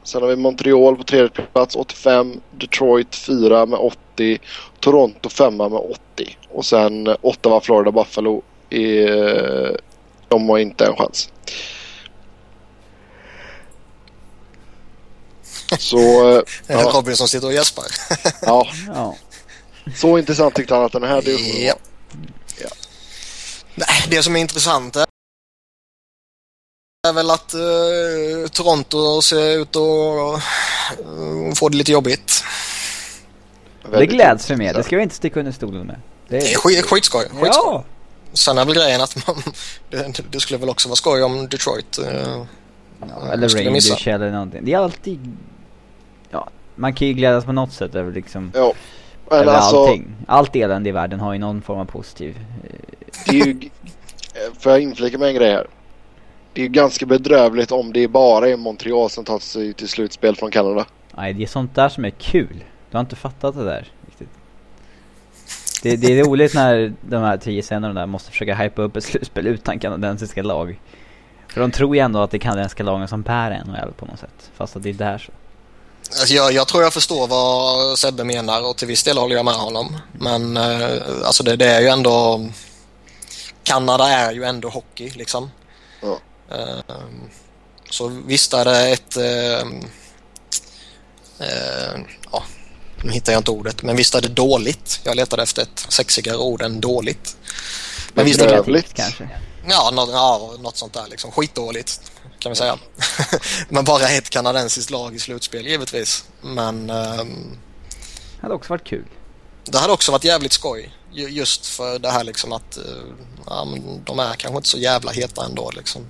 [0.04, 2.42] Sen har vi Montreal på tredje plats 85.
[2.52, 4.40] Detroit 4 med 80.
[4.80, 6.38] Toronto 5 med 80.
[6.52, 8.42] Och sen eh, Ottawa, Florida, Buffalo.
[8.70, 9.80] Är,
[10.28, 11.32] de har inte en chans.
[15.80, 15.98] Så
[16.38, 17.86] eh, ja, Robin som sitter och gäspar.
[18.42, 19.16] ja, Ja.
[19.96, 21.74] så intressant tyckte han att den här divisionen Ja.
[22.60, 22.72] var.
[23.76, 25.06] Nej, det som är intressant är
[27.08, 30.42] är väl att eh, Toronto ser ut att
[31.06, 32.44] uh, få det lite jobbigt.
[33.92, 36.02] Det gläds vi med, det ska vi inte sticka under stolen med.
[36.28, 37.24] Det Det är skit, skitskoj.
[37.26, 37.50] skitskoj.
[37.54, 37.84] Ja!
[38.34, 39.44] Sen är väl grejen att man,
[39.90, 42.06] det, det skulle väl också vara skoj om Detroit eh,
[43.02, 43.50] Ja, eller.
[43.50, 44.66] Rangers eller någonting.
[44.66, 45.38] Det är alltid...
[46.30, 48.52] Ja, man kan ju glädjas på något sätt över liksom...
[48.56, 48.74] Ja.
[49.30, 50.16] Men över alltså, allting.
[50.28, 52.38] Allt elände i världen har ju någon form av positiv...
[52.64, 52.80] eh,
[53.26, 53.70] det är ju,
[54.60, 55.68] får jag inflika med en grej här?
[56.54, 60.36] Det är ju ganska bedrövligt om det bara är Montreal som tar sig till slutspel
[60.36, 60.86] från Kanada.
[61.16, 62.64] Nej, det är sånt där som är kul.
[62.92, 64.30] Du har inte fattat det där riktigt.
[65.84, 69.04] Det, det är roligt när de här tio scenerna där måste försöka hypa upp ett
[69.04, 70.80] slutspel utan kanadensiska lag.
[71.48, 74.20] För de tror ju ändå att det är kanadensiska lagen som bär NHL på något
[74.20, 74.52] sätt.
[74.54, 75.32] Fast att det är så.
[76.10, 79.46] Alltså jag, jag, tror jag förstår vad Sebbe menar och till viss del håller jag
[79.46, 79.98] med honom.
[80.20, 82.48] Men eh, alltså det, det, är ju ändå...
[83.64, 85.52] Kanada är ju ändå hockey liksom.
[86.02, 86.20] Ja.
[86.52, 86.96] Eh,
[87.90, 89.18] så visst är det ett...
[89.18, 89.68] Eh,
[91.48, 92.00] eh,
[92.32, 92.44] ja,
[93.04, 95.00] nu hittar jag inte ordet, men visst är det dåligt.
[95.04, 97.38] Jag letade efter ett sexigare ord än dåligt.
[98.14, 99.30] Men visst är det kanske?
[99.70, 101.32] Ja, något, ja, något sånt där liksom.
[101.32, 102.02] Skitdåligt
[102.48, 102.78] kan vi säga.
[103.70, 106.30] Men bara ett kanadensiskt lag i slutspel givetvis.
[106.42, 106.90] Men...
[106.90, 107.58] Um,
[108.36, 109.06] det hade också varit kul.
[109.64, 110.94] Det hade också varit jävligt skoj.
[111.12, 113.14] Just för det här liksom att uh,
[113.46, 113.68] ja,
[114.06, 116.02] de är kanske inte så jävla heta ändå liksom.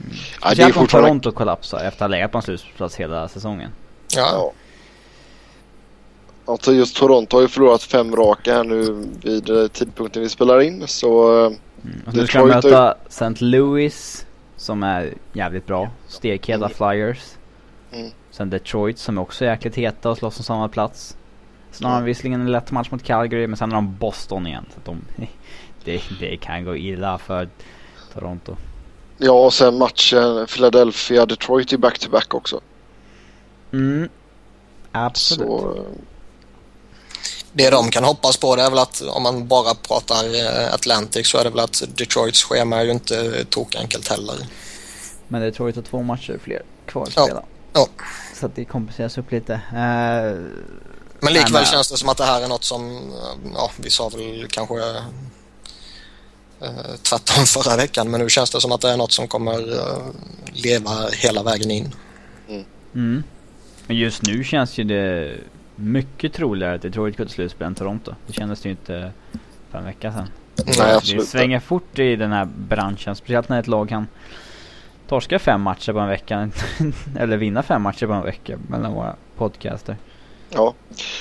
[0.00, 0.16] Mm.
[0.42, 1.08] Ja, det är fortfarande...
[1.08, 3.70] Toronto kollapsar efter att ha legat på en slutplats hela säsongen.
[4.14, 4.30] Ja.
[4.32, 4.52] ja.
[6.52, 10.60] Alltså just Toronto har ju förlorat fem raka här nu vid eh, tidpunkten vi spelar
[10.60, 11.40] in så...
[11.40, 12.02] Eh, mm.
[12.06, 13.44] Och nu ska de möta St.
[13.44, 14.24] Louis
[14.58, 15.90] som är jävligt bra.
[16.06, 16.76] Stekheda mm.
[16.76, 17.34] Flyers.
[17.92, 18.10] Mm.
[18.30, 21.16] Sen Detroit som är också jäkligt heta och slåss om samma plats.
[21.70, 24.66] Sen har de visserligen en lätt match mot Calgary men sen har de Boston igen.
[24.74, 25.04] Så de,
[25.84, 27.48] det, det kan gå illa för
[28.14, 28.56] Toronto.
[29.18, 32.60] Ja och sen matchen Philadelphia-Detroit i back-to-back också.
[33.72, 34.08] Mm.
[34.92, 35.48] Absolut.
[35.48, 35.82] Så, eh,
[37.52, 41.26] det de kan hoppas på det är väl att om man bara pratar eh, Atlantic
[41.26, 44.36] så är det väl att Detroits schema är ju inte tokenkelt heller.
[45.28, 47.42] Men Detroit har två matcher fler kvar att spela.
[47.72, 47.88] Ja.
[48.34, 49.52] Så att det kompenseras upp lite.
[49.52, 49.60] Uh,
[51.20, 53.12] men likväl men, känns det som att det här är något som,
[53.54, 55.02] ja vi sa väl kanske uh,
[57.02, 60.06] tvärtom förra veckan men nu känns det som att det är något som kommer uh,
[60.52, 61.94] leva hela vägen in.
[62.48, 62.64] Mm.
[62.94, 63.22] Mm.
[63.86, 65.34] Men just nu känns ju det
[65.78, 68.14] mycket troligare att Detroit går till slutspel än Toronto.
[68.26, 69.12] Det kändes det ju inte
[69.70, 70.28] för en vecka sedan.
[70.78, 71.20] Nej, absolut.
[71.20, 73.16] Det svänger fort i den här branschen.
[73.16, 74.06] Speciellt när ett lag kan
[75.08, 76.50] torska fem matcher på en vecka.
[77.18, 79.96] eller vinna fem matcher på en vecka mellan våra podcaster.
[80.50, 80.74] Ja.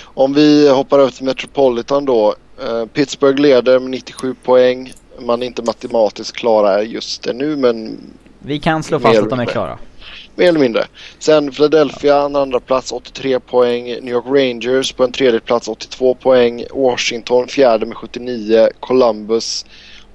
[0.03, 2.35] Om vi hoppar över till Metropolitan då.
[2.63, 4.93] Uh, Pittsburgh leder med 97 poäng.
[5.19, 7.97] Man är inte matematiskt klara just nu men...
[8.39, 9.77] Vi kan slå fast att de är klara
[10.37, 10.87] mer eller mindre.
[11.19, 13.83] Sen Philadelphia en andra plats 83 poäng.
[13.83, 16.65] New York Rangers på en tredje plats 82 poäng.
[16.73, 18.69] Washington fjärde med 79.
[18.79, 19.65] Columbus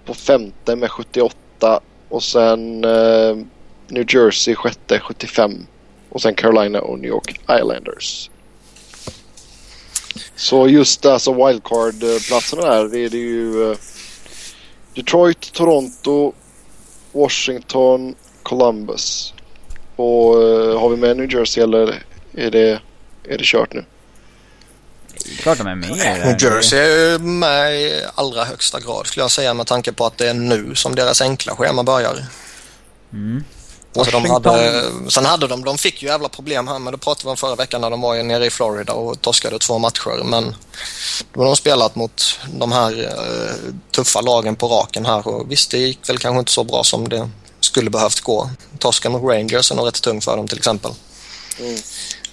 [0.05, 1.81] på femte med 78.
[2.09, 3.37] Och sen eh,
[3.89, 5.67] New Jersey sjätte 75.
[6.09, 8.31] Och sen Carolina och New York Islanders.
[10.37, 13.79] Så just alltså wildcard-platserna där det är det ju eh,
[14.95, 16.33] Detroit, Toronto,
[17.13, 19.35] Washington, Columbus.
[20.03, 22.03] Och uh, har vi med New Jersey eller
[22.35, 22.81] är det,
[23.29, 23.85] är det kört nu?
[25.39, 25.91] Klart de är med.
[26.27, 30.19] New Jersey är med i allra högsta grad skulle jag säga med tanke på att
[30.19, 32.25] det är nu som deras enkla schema börjar.
[33.13, 33.45] Mm.
[33.97, 37.25] Alltså de hade, sen hade de, de fick ju jävla problem här men det pratade
[37.25, 40.25] vi om förra veckan när de var nere i Florida och torskade två matcher.
[40.25, 40.55] Men
[41.33, 45.71] då har de spelat mot de här uh, tuffa lagen på raken här och visst
[45.71, 47.29] det gick väl kanske inte så bra som det
[47.73, 48.51] skulle behövt gå.
[48.79, 50.91] Torsken mot Rangers är nog rätt tung för dem till exempel.
[51.61, 51.77] Mm.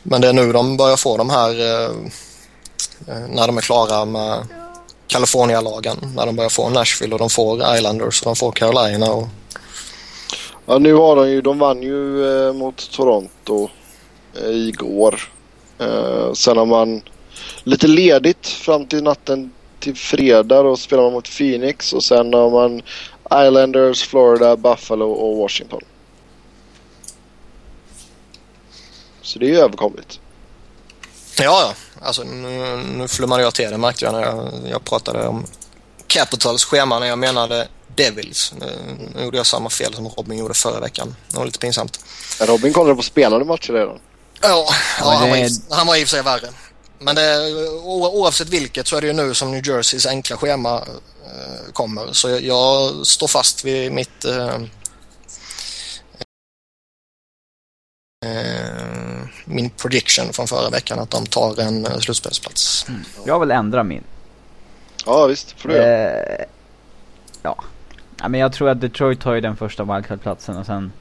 [0.04, 1.90] Men det är nu de börjar få de här eh,
[3.08, 4.48] eh när de är klara med
[5.08, 5.98] California-lagen.
[6.16, 9.12] När de börjar få Nashville och de får Islanders och de får Carolina.
[9.12, 9.28] Och...
[10.66, 13.70] Ja nu har de ju, de vann ju eh, mot Toronto
[14.36, 15.22] eh, igår.
[15.80, 17.02] Eh, sen har man
[17.64, 22.50] lite ledigt fram till natten till fredag och spelar man mot Phoenix och sen har
[22.50, 22.82] man
[23.34, 25.82] Islanders, Florida, Buffalo och Washington.
[29.22, 30.20] Så det är ju överkomligt.
[31.38, 31.74] Ja, ja.
[32.02, 35.46] Alltså nu, nu flummade jag till det märkte jag när jag, jag pratade om
[36.08, 38.54] Capitals schema när jag menade Devils.
[38.60, 38.66] Nu,
[39.16, 41.16] nu gjorde jag samma fel som Robin gjorde förra veckan.
[41.30, 42.00] Det var lite pinsamt.
[42.40, 44.00] Robin kollade på spelade matcher redan.
[44.42, 44.68] Ja,
[45.00, 46.50] ja han, var i, han var i och för sig värre.
[47.00, 50.84] Men det, oavsett vilket så är det ju nu som New Jerseys enkla schema
[51.74, 52.14] kommer.
[52.14, 54.56] Så jag, jag, står fast vid mitt eh,
[58.26, 59.00] eh,
[59.46, 62.86] min prediction från förra veckan att de tar en eh, slutspelsplats.
[62.90, 63.02] Mm.
[63.26, 64.04] Jag vill ändra min.
[65.06, 66.46] Ja visst, får du eh,
[67.42, 67.56] ja.
[68.22, 68.28] ja.
[68.28, 70.92] men jag tror att Detroit tar ju den första wildcard-platsen och sen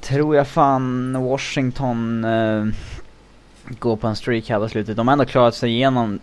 [0.00, 2.66] tror jag fan Washington eh,
[3.78, 4.96] gå på en streak här på slutet.
[4.96, 6.20] De har ändå klarat sig igenom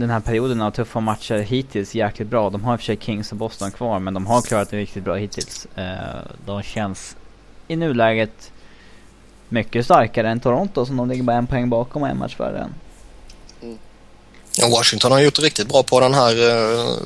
[0.00, 2.50] den här perioden av tuffa matcher hittills jäkligt bra.
[2.50, 4.76] De har i och för sig Kings och Boston kvar men de har klarat det
[4.76, 5.66] riktigt bra hittills.
[5.78, 5.84] Uh,
[6.46, 7.16] de känns
[7.68, 8.52] i nuläget
[9.48, 12.58] mycket starkare än Toronto som de ligger bara en poäng bakom och en match före
[12.58, 12.74] än.
[13.62, 14.70] Mm.
[14.70, 16.96] Washington har gjort riktigt bra på den här uh,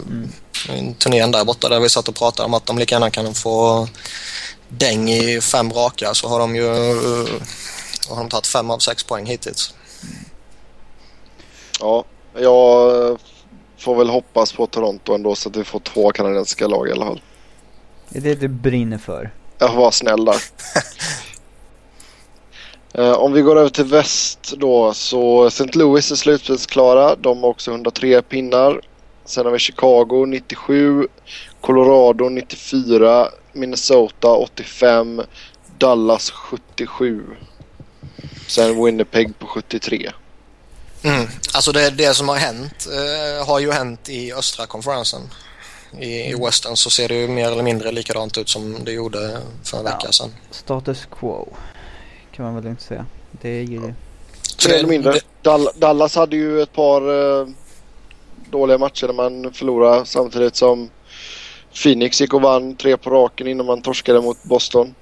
[0.69, 0.95] mm.
[0.95, 3.89] turnén där borta där vi satt och pratade om att de lika gärna kan få
[4.69, 6.69] däng i fem raka så har de ju
[8.09, 9.75] har de tagit fem av sex poäng hittills.
[11.81, 13.19] Ja, jag
[13.79, 17.07] får väl hoppas på Toronto ändå så att vi får två kanadensiska lag i alla
[17.07, 17.21] fall.
[18.09, 19.31] Det är det du brinner för.
[19.59, 20.37] Jag får vara snäll där.
[22.99, 25.79] Uh, om vi går över till väst då så St.
[25.79, 27.17] Louis är slutspelsklara.
[27.17, 28.81] De har också 103 pinnar.
[29.25, 31.09] Sen har vi Chicago 97,
[31.61, 35.23] Colorado 94, Minnesota 85,
[35.79, 37.23] Dallas 77.
[38.47, 40.11] Sen Winnipeg på 73.
[41.05, 41.29] Mm.
[41.55, 45.21] Alltså det, det som har hänt eh, har ju hänt i östra konferensen.
[45.99, 46.45] I, I mm.
[46.45, 49.85] Western så ser det ju mer eller mindre likadant ut som det gjorde för en
[49.85, 50.13] vecka ja.
[50.13, 50.35] sedan.
[50.51, 51.49] Status quo
[52.33, 53.07] kan man väl inte säga.
[53.31, 53.81] Det är ju...
[53.81, 53.95] Mer
[54.75, 55.13] eller mindre.
[55.43, 55.73] Det...
[55.77, 57.01] Dallas hade ju ett par
[57.41, 57.47] eh,
[58.51, 60.91] dåliga matcher där man förlorade samtidigt som
[61.83, 64.95] Phoenix gick och vann tre på raken innan man torskade mot Boston.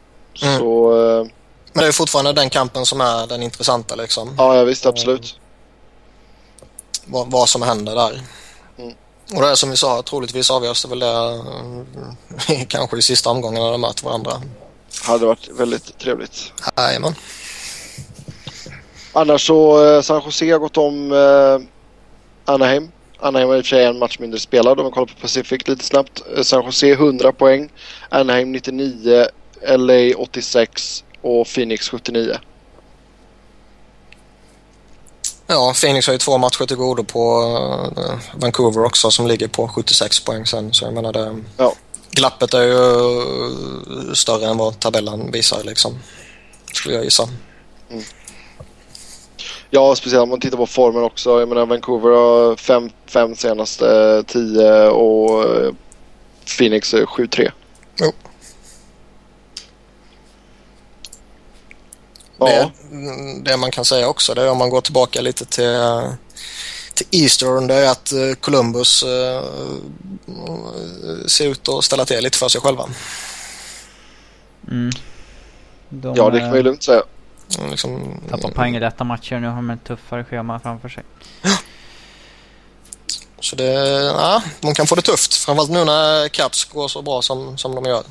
[0.42, 0.58] Mm.
[0.58, 0.92] Så...
[0.92, 1.26] Eh...
[1.72, 4.34] Men det är fortfarande den kampen som är den intressanta liksom.
[4.38, 5.38] Ja, ja visst absolut.
[7.04, 8.20] Vad, vad som händer där.
[8.78, 8.94] Mm.
[9.34, 13.62] Och det är som vi sa, troligtvis avgörs det väl det kanske i sista omgången
[13.62, 14.42] när de möter varandra.
[15.02, 16.52] Hade varit väldigt trevligt.
[16.76, 17.14] Jajamän.
[19.12, 21.68] Annars så eh, San Jose har gått om eh,
[22.52, 22.92] Anaheim.
[23.20, 25.68] Anaheim har i och för sig en match mindre spelad om vi kollar på Pacific
[25.68, 26.22] lite snabbt.
[26.36, 27.72] Eh, San Jose 100 poäng.
[28.08, 29.26] Anaheim 99.
[29.68, 32.36] LA 86 och Phoenix 79.
[35.52, 37.42] Ja, Phoenix har ju två matcher till godo på
[37.96, 40.72] uh, Vancouver också som ligger på 76 poäng sen.
[40.72, 41.42] Så jag menar det...
[41.56, 41.74] Ja.
[42.10, 45.98] Glappet är ju större än vad tabellen visar liksom.
[46.72, 47.28] Skulle jag gissa.
[47.90, 48.02] Mm.
[49.70, 51.40] Ja, speciellt om man tittar på formen också.
[51.40, 55.72] Jag menar Vancouver har fem, fem senaste tio och eh,
[56.58, 57.50] Phoenix 7-3.
[58.00, 58.12] Jo.
[62.50, 62.70] Ja.
[62.90, 65.78] Det, det, man kan säga också det är om man går tillbaka lite till,
[66.94, 69.42] till Eastern det är att eh, Columbus uh,
[71.26, 72.88] ser ut att ställa till lite för sig själva.
[74.68, 74.90] Mm.
[75.88, 77.02] De, ja, det kan man ju lugnt säga.
[77.70, 79.38] Liksom, Tappar poäng i lätta matcher.
[79.38, 81.04] Nu har de ett tuffare schema framför sig.
[83.40, 83.72] Så det,
[84.04, 85.34] ja, de kan få det tufft.
[85.34, 88.02] Framförallt nu när Caps går så bra som, som de gör.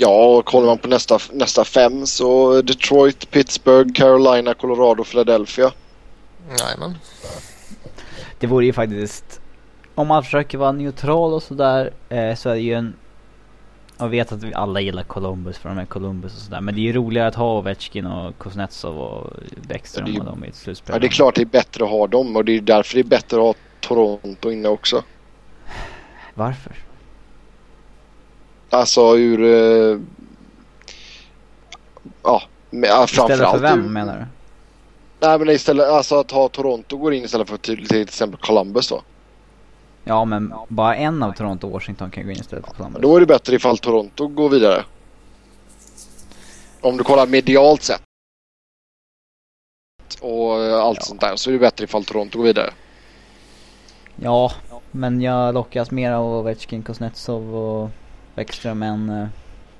[0.00, 5.72] Ja, och kollar man på nästa, nästa fem så Detroit, Pittsburgh, Carolina, Colorado, Philadelphia.
[6.58, 6.94] Jajamän.
[8.38, 9.40] Det vore ju faktiskt...
[9.94, 12.94] Om man försöker vara neutral och sådär eh, så är det ju en
[13.98, 16.60] jag vet att vi alla gillar Columbus för de är Columbus och sådär.
[16.60, 19.32] Men det är ju roligare att ha Ovechkin och Kuznetsov och
[19.68, 20.94] Bäckström ja, och dem i ett slutspel.
[20.94, 23.00] Ja det är klart det är bättre att ha dem och det är därför det
[23.00, 25.02] är bättre att ha Toronto inne också.
[26.34, 26.87] Varför?
[28.70, 29.40] Alltså ur...
[29.40, 30.00] Uh,
[32.22, 34.26] ja, framförallt Istället för vem ur, menar du?
[35.20, 38.88] Nej men istället, alltså att ha Toronto går in istället för till, till exempel Columbus
[38.88, 39.02] då.
[40.04, 43.02] Ja, men bara en av Toronto och Washington kan gå in istället för Columbus.
[43.02, 44.84] Då är det bättre ifall Toronto går vidare.
[46.80, 48.02] Om du kollar medialt sett.
[50.20, 51.04] Och eh, allt ja.
[51.04, 51.36] sånt där.
[51.36, 52.70] Så är det bättre ifall Toronto går vidare.
[54.16, 54.52] Ja,
[54.90, 57.90] men jag lockas mer av Ovechkin, Kuznetsov och
[58.38, 59.28] Bäckström än uh,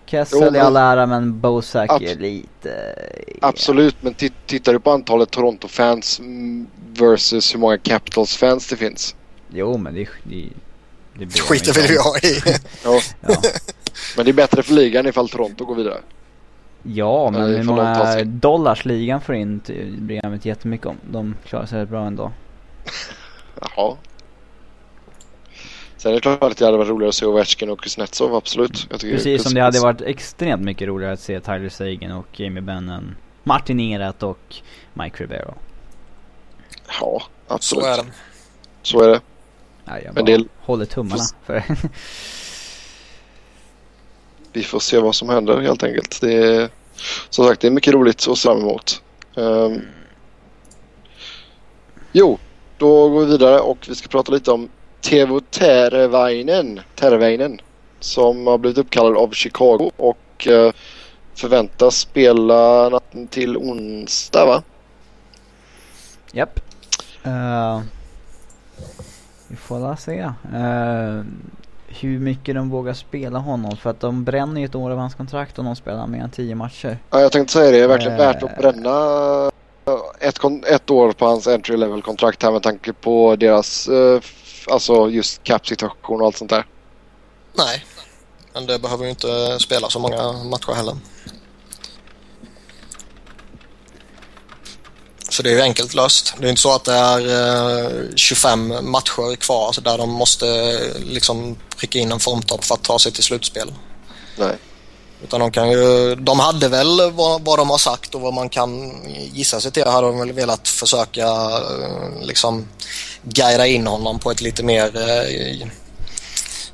[0.07, 0.57] Kessel jo, men...
[0.57, 2.95] i all ära men Bosak är lite...
[3.41, 4.15] Absolut, men
[4.47, 6.21] tittar du på antalet Toronto-fans
[6.77, 9.15] versus hur många Capitals-fans det finns.
[9.51, 10.49] Jo men det, det,
[11.15, 12.43] det skiter väl jag i.
[12.85, 13.01] ja.
[13.21, 13.43] ja.
[14.17, 15.99] Men det är bättre för ligan ifall Toronto går vidare.
[16.83, 19.61] Ja, men hur många dollars ligan får in
[19.99, 20.97] bryr jag mig inte jättemycket om.
[21.11, 22.33] De klarar sig rätt bra ändå.
[23.61, 23.97] Jaha.
[25.99, 28.89] Sen är det klart att det hade varit roligare att se Ovechkin och Kuznetsov, absolut.
[29.01, 33.17] Precis som det hade varit extremt mycket roligare att se Tyler Sagan och Jamie Benn
[33.45, 34.57] Martin Erat och
[34.95, 35.55] Mike Rivero.
[37.01, 37.85] Ja, absolut.
[37.85, 38.11] Så är det.
[38.83, 39.21] Så är det.
[39.85, 40.45] Ja, jag bara det...
[40.61, 41.63] håller tummarna för
[44.53, 46.21] Vi får se vad som händer helt enkelt.
[46.21, 46.69] Det är,
[47.29, 49.03] som sagt, det är mycket roligt att se fram emot.
[49.35, 49.83] Um,
[52.13, 52.39] jo,
[52.79, 54.69] då går vi vidare och vi ska prata lite om
[55.01, 57.61] Tevo Tervainen, Tervainen
[58.01, 60.71] som har blivit uppkallad av Chicago och uh,
[61.35, 64.63] förväntas spela natten till onsdag va?
[66.33, 66.61] Japp.
[66.61, 67.27] Yep.
[67.27, 67.81] Uh,
[69.49, 70.21] vi får la se.
[70.55, 71.23] Uh,
[71.89, 73.77] hur mycket de vågar spela honom.
[73.77, 76.31] För att de bränner ju ett år av hans kontrakt om de spelar mer än
[76.31, 76.99] tio matcher.
[77.11, 77.77] Ja, jag tänkte säga det.
[77.77, 79.51] Det är verkligen uh, värt att bränna
[80.21, 84.21] ett, ett år på hans entry level kontrakt här med tanke på deras, uh,
[84.71, 86.67] alltså just cap situation och allt sånt där.
[87.55, 87.85] Nej,
[88.55, 90.97] men det behöver ju inte spela så många matcher heller.
[95.31, 96.35] Så det är ju enkelt löst.
[96.39, 101.57] Det är inte så att det är 25 eh, matcher kvar där de måste liksom
[101.77, 103.75] pricka in en formtopp för att ta sig till slutspel.
[104.37, 104.57] Nej.
[105.23, 108.49] Utan de kan ju, de hade väl vad, vad de har sagt och vad man
[108.49, 109.03] kan
[109.33, 112.69] gissa sig till hade de väl velat försöka eh, liksom
[113.33, 115.63] guida in honom på ett lite mer eh,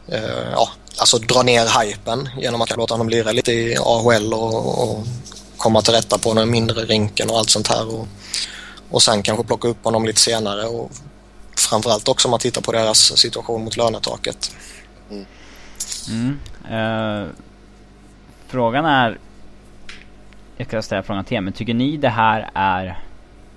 [0.08, 4.82] eh, ja, alltså dra ner hypen genom att låta honom lira lite i AHL och,
[4.82, 5.04] och
[5.56, 7.94] komma till rätta på den mindre rinken och allt sånt här.
[7.94, 8.08] Och,
[8.90, 10.90] och sen kanske plocka upp honom lite senare och
[11.56, 14.56] framförallt också om man tittar på deras situation mot lönetaket.
[15.10, 15.26] Mm.
[16.08, 16.38] Mm.
[16.72, 17.28] Uh,
[18.46, 19.18] frågan är...
[20.56, 23.04] Jag ska ställa frågan till er, men tycker ni det här är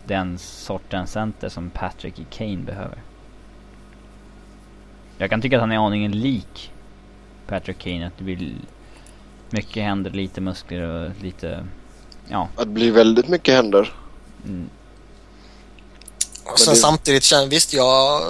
[0.08, 2.98] den sortens center som Patrick Kane behöver?
[5.18, 6.72] Jag kan tycka att han är aningen lik
[7.48, 8.08] Patrick Kane.
[8.08, 8.56] Att det blir
[9.50, 11.68] mycket händer, lite muskler och lite...
[12.28, 12.50] Ja.
[12.58, 13.94] Det blir väldigt mycket händer.
[14.46, 14.70] Mm.
[16.44, 16.80] Och sen det...
[16.80, 18.22] samtidigt, visst jag,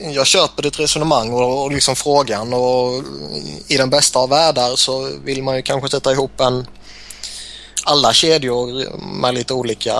[0.00, 3.04] jag köper ditt resonemang och, och liksom frågan och
[3.68, 6.66] i den bästa av världar så vill man ju kanske sätta ihop en
[7.88, 8.68] alla kedjor
[9.20, 9.92] med lite olika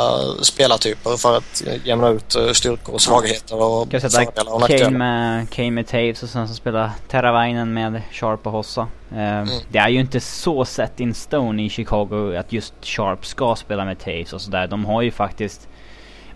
[0.42, 4.85] spelartyper för att jämna ut eh, styrkor och svagheter och Kan fördelar och nackdelar.
[4.85, 8.88] Kane med, Kane med Taves och sen så spelar Teravainen med Sharp och Hossa.
[9.12, 9.48] Uh, mm.
[9.68, 13.85] Det är ju inte så set in stone i Chicago att just Sharp ska spela
[13.85, 14.66] med Taves och sådär.
[14.66, 15.68] De har ju faktiskt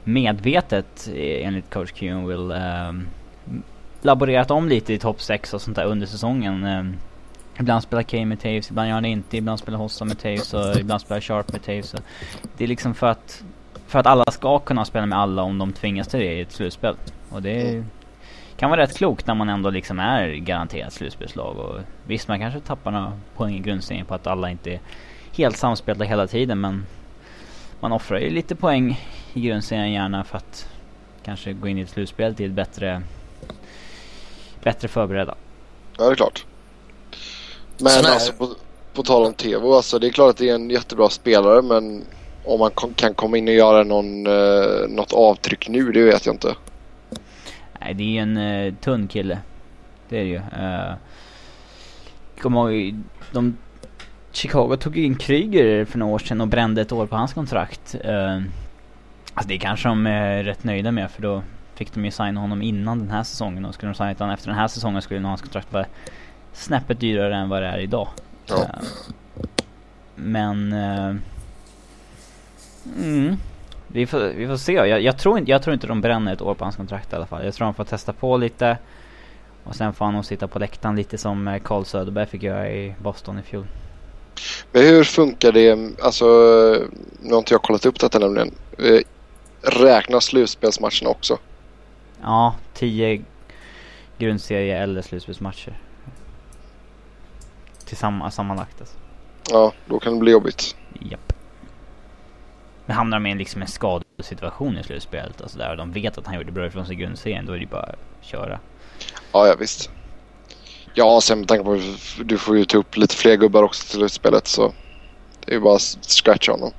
[0.04, 3.08] medvetet eh, enligt coach Kuhn um,
[4.02, 6.64] laborerat om lite i topp 6 och sånt där under säsongen.
[6.64, 6.96] Um,
[7.58, 9.36] Ibland spelar Kane med Taves, ibland gör han det inte.
[9.36, 11.94] Ibland spelar Hossa med Taves och ibland spelar Sharp med Taves.
[12.56, 13.44] Det är liksom för att,
[13.86, 16.52] för att alla ska kunna spela med alla om de tvingas till det i ett
[16.52, 16.96] slutspel.
[17.30, 17.84] Och det är,
[18.56, 21.58] kan vara rätt klokt när man ändå liksom är garanterat slutspelslag.
[21.58, 24.80] Och visst, man kanske tappar några poäng i grundserien på att alla inte är
[25.36, 26.60] helt samspelta hela tiden.
[26.60, 26.86] Men
[27.80, 29.00] man offrar ju lite poäng
[29.32, 30.68] i grundserien gärna för att
[31.24, 33.02] kanske gå in i ett slutspel till bättre,
[34.62, 35.34] bättre förberedda.
[35.98, 36.46] Ja, det är klart.
[37.78, 38.48] Men alltså på,
[38.94, 42.04] på tal om Tevo, alltså det är klart att det är en jättebra spelare men
[42.44, 46.34] om man kan komma in och göra någon, uh, något avtryck nu, det vet jag
[46.34, 46.54] inte.
[47.80, 49.38] Nej, det är ju en uh, tunn kille.
[50.08, 50.36] Det är det ju.
[50.36, 50.94] Uh,
[52.40, 52.94] kommer ihåg,
[53.32, 53.56] de,
[54.32, 57.94] Chicago tog in Kryger för några år sedan och brände ett år på hans kontrakt.
[58.04, 58.42] Uh,
[59.34, 61.42] alltså det kanske de är rätt nöjda med för då
[61.74, 64.48] fick de ju signa honom innan den här säsongen och skulle de signa honom efter
[64.48, 65.86] den här säsongen skulle nog hans kontrakt vara
[66.52, 68.08] snäppet dyrare än vad det är idag.
[68.46, 68.56] Ja.
[68.56, 68.66] Uh,
[70.14, 70.72] men...
[70.72, 71.16] Uh,
[72.98, 73.36] mm,
[73.86, 74.72] vi, får, vi får se.
[74.72, 77.16] Jag, jag, tror inte, jag tror inte de bränner ett år på hans kontrakt i
[77.16, 77.44] alla fall.
[77.44, 78.78] Jag tror de får testa på lite.
[79.64, 82.70] Och sen får han nog sitta på läktaren lite som eh, Carl Söderberg fick göra
[82.70, 83.66] i Boston i fjol.
[84.72, 85.78] Men hur funkar det?
[86.02, 86.26] Alltså,
[87.20, 88.54] nu har inte jag kollat upp detta nämligen.
[89.62, 91.38] Räknas slutspelsmatcherna också?
[92.22, 93.22] Ja, tio
[94.18, 95.78] grundserie eller slutspelsmatcher
[97.92, 98.96] tillsammans sammanlagt alltså.
[99.50, 100.76] Ja, då kan det bli jobbigt.
[101.00, 101.32] Japp.
[102.86, 106.34] Men hamnar de i liksom en skadesituation i slutspelet, alltså där de vet att han
[106.34, 108.60] gjorde bra ifrån sig i grundserien, då är det bara att köra.
[109.32, 109.90] Ja, ja visst.
[110.94, 111.80] Ja, sen med tanke på att
[112.24, 114.72] du får ju ta upp lite fler gubbar också till slutspelet så
[115.44, 116.72] det är ju bara att scratcha honom.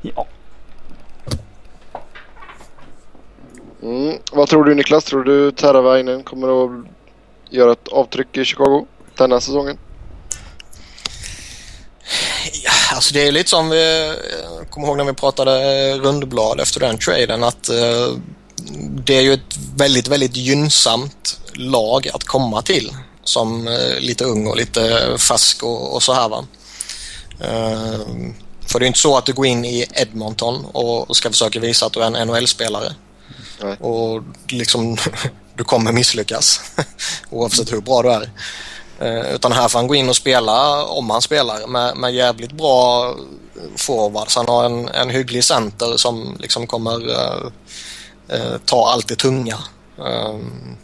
[0.00, 0.26] Ja.
[3.82, 4.18] Mm.
[4.32, 5.04] Vad tror du Niklas?
[5.04, 6.97] Tror du Terravainen kommer att
[7.50, 9.78] göra ett avtryck i Chicago denna säsongen?
[12.64, 14.14] Ja, alltså det är lite som vi
[14.70, 18.18] kommer ihåg när vi pratade rundblad efter den traden att uh,
[19.04, 22.92] det är ju ett väldigt, väldigt gynnsamt lag att komma till
[23.24, 26.44] som uh, lite ung och lite färsk och, och så här va.
[28.66, 31.86] För det är inte så att du går in i Edmonton och ska försöka visa
[31.86, 32.94] att du är en NHL-spelare.
[33.80, 34.96] Och liksom
[35.58, 36.60] du kommer misslyckas
[37.30, 38.30] oavsett hur bra du är.
[39.00, 42.52] Eh, utan här får han gå in och spela, om han spelar, med, med jävligt
[42.52, 43.14] bra eh,
[43.76, 44.36] forwards.
[44.36, 47.46] Han har en, en hygglig center som liksom kommer uh,
[48.32, 49.58] uh, ta allt det tunga.
[49.96, 50.76] Um,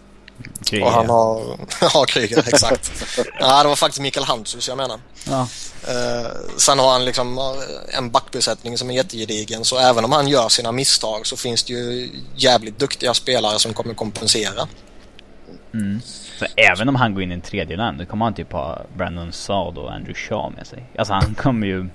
[0.65, 0.87] Kryger.
[0.87, 1.59] Och han har...
[1.81, 2.93] ja, Kryger, exakt.
[3.41, 4.99] ja, det var faktiskt Mikael Handzus jag menar.
[5.27, 5.49] Ja.
[5.89, 10.29] Uh, sen har han liksom eh, en backbesättning som är jättegedigen så även om han
[10.29, 14.69] gör sina misstag så finns det ju jävligt duktiga spelare som kommer kompensera.
[15.75, 16.01] Mm.
[16.39, 18.81] Så även om han går in i en tredje land då kommer han typ ha
[18.97, 20.85] Brandon Saad och Andrew Shaw med sig.
[20.99, 21.89] Alltså han kommer ju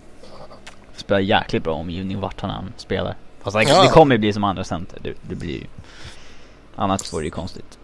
[0.95, 3.15] spela jäkligt bra omgivning vart han än spelar.
[3.43, 3.83] Fast ja.
[3.83, 4.99] det kommer ju bli som andra center.
[5.01, 5.65] Det, det blir ju...
[6.75, 7.79] Annars vore det ju konstigt.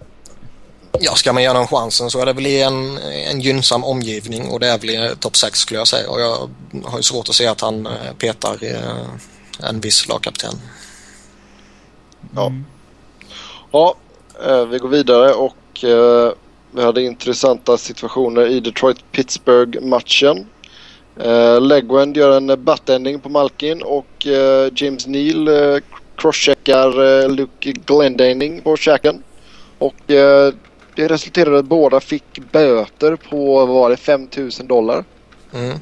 [1.00, 4.48] Ja, ska man ge honom chansen så är det väl i en, en gynnsam omgivning
[4.48, 6.10] och det är väl i topp 6 skulle jag säga.
[6.10, 6.50] Och jag
[6.84, 10.54] har ju svårt att se att han eh, petar eh, en viss lagkapten.
[12.36, 12.52] Ja.
[13.72, 13.96] Ja,
[14.46, 16.32] eh, vi går vidare och eh,
[16.72, 20.48] vi hade intressanta situationer i Detroit-Pittsburgh-matchen.
[21.20, 25.78] Eh, Legwend gör en butt-ending på Malkin och eh, James Neal eh,
[26.16, 29.24] crosscheckar Luke Glendening på käken.
[29.78, 30.12] Och
[30.96, 35.04] det resulterade i att båda fick böter på, vad var det, 5000 dollar.
[35.54, 35.80] Mm.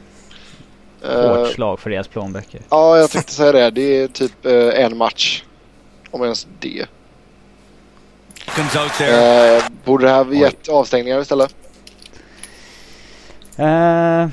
[1.03, 2.61] Eh, Hårt slag för deras plånböcker.
[2.69, 3.69] ja, jag tänkte säga det.
[3.69, 5.43] Det är typ eh, en match.
[6.11, 6.85] Om ens det.
[8.55, 9.55] Comes out there.
[9.57, 11.55] Eh, borde det här gett avstängningar istället?
[13.59, 14.27] Uh,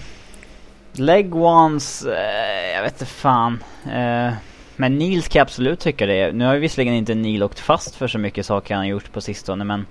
[0.93, 3.65] leg ones, eh, jag vet inte fan.
[3.85, 4.33] Eh,
[4.77, 6.33] men Nils kan jag absolut tycka det.
[6.33, 9.13] Nu har ju visserligen inte Neil åkt fast för så mycket saker han har gjort
[9.13, 9.87] på sistone men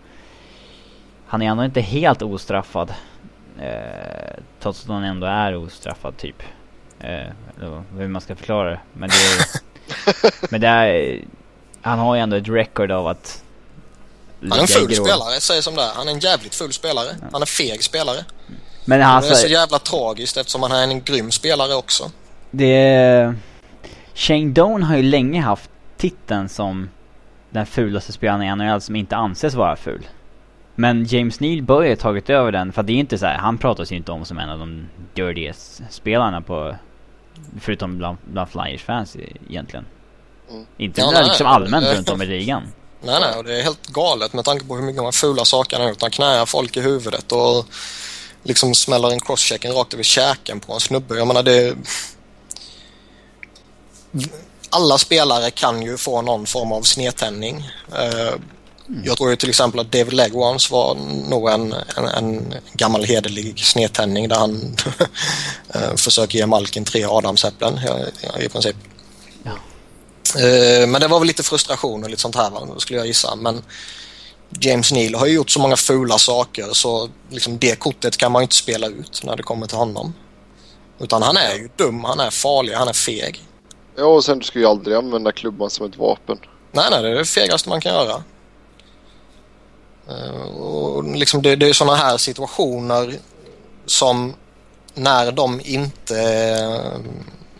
[1.30, 2.94] han är ändå inte helt ostraffad.
[3.60, 6.44] Eh, trots att han ändå är ostraffad typ.
[7.00, 7.34] Eh,
[7.98, 8.80] hur man ska förklara det.
[8.94, 11.22] Men det är, Men det är,
[11.82, 13.44] han har ju ändå ett record av att
[14.42, 15.94] Han är en ful spelare, säg som det är.
[15.96, 17.08] Han är en jävligt ful spelare.
[17.32, 18.26] Han är feg spelare.
[18.86, 22.12] Men det han är så jävla tragiskt eftersom han är en grym spelare också.
[22.52, 23.36] det är,
[24.14, 26.90] Shane Doan har ju länge haft titeln som
[27.50, 30.08] den fulaste spelaren i NHL som inte anses vara ful.
[30.80, 33.58] Men James Neal bör ha tagit över den för det är inte så här, han
[33.58, 36.76] pratas ju inte om som en av de dirtiest spelarna på
[37.62, 39.20] Förutom bland, bland Flyers fans e-
[39.50, 39.86] egentligen.
[40.50, 40.66] Mm.
[40.78, 42.64] Inte Ja, nej, liksom allmänt runt om i ligan.
[43.02, 45.78] Nej, nej, och det är helt galet med tanke på hur mycket de fula saker
[45.78, 46.02] han har gjort.
[46.02, 47.66] Han knäar folk i huvudet och
[48.44, 51.18] liksom smäller en crosschecken rakt över käken på en snubbe.
[51.18, 51.76] Jag menar det...
[54.70, 57.70] Alla spelare kan ju få någon form av snedtändning.
[58.90, 60.96] Eh, Jag tror ju till exempel att David Legwans var
[61.30, 64.76] nog en, en, en gammal hederlig snedtändning där han
[65.74, 67.80] eh, försöker ge Malkin tre adamsäpplen
[68.40, 68.76] i princip.
[69.44, 69.52] Ja.
[70.42, 73.36] Eh, Men det var väl lite frustration och lite sånt här skulle jag gissa.
[73.36, 73.62] Men
[74.60, 78.42] James Neal har ju gjort så många fula saker så liksom det kortet kan man
[78.42, 80.14] ju inte spela ut när det kommer till honom.
[81.00, 83.44] Utan han är ju dum, han är farlig, han är feg.
[83.98, 86.38] Ja, och sen ska ju aldrig använda klubban som ett vapen.
[86.72, 88.24] Nej, nej, det är det fegaste man kan göra.
[90.10, 93.20] Eh, och liksom det, det är sådana här situationer
[93.86, 94.34] som
[94.94, 97.00] när de inte eh,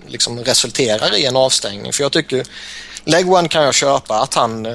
[0.08, 1.94] liksom resulterar i en avstängning.
[1.94, 2.48] För jag tycker
[3.04, 4.72] Leg one kan jag köpa att han eh,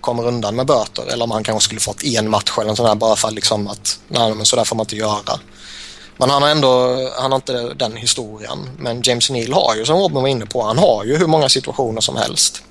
[0.00, 2.86] kommer undan med böter eller om han kanske skulle fått en match eller en sån
[2.86, 5.40] här bara för liksom att nej men sådär får man inte göra.
[6.18, 8.70] Men han har ändå, han har inte den historien.
[8.78, 11.48] Men James Neal har ju som Robin var inne på, han har ju hur många
[11.48, 12.62] situationer som helst.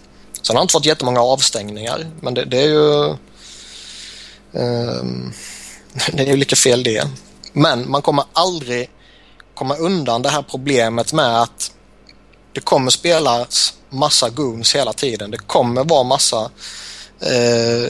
[0.42, 3.16] Sen har han inte fått jättemånga avstängningar men det, det är ju
[4.56, 5.34] Ehm,
[6.14, 7.08] det är ju lite fel det.
[7.54, 8.90] Men man kommer aldrig
[9.56, 11.72] komma undan det här problemet med att
[12.54, 15.32] det kommer spelas massa goons hela tiden.
[15.32, 16.50] Det kommer vara massa
[17.20, 17.90] eh,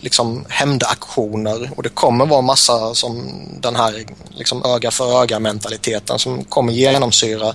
[0.00, 3.30] liksom hämndaktioner och det kommer vara massa som
[3.60, 7.54] den här liksom öga för öga mentaliteten som kommer genomsyra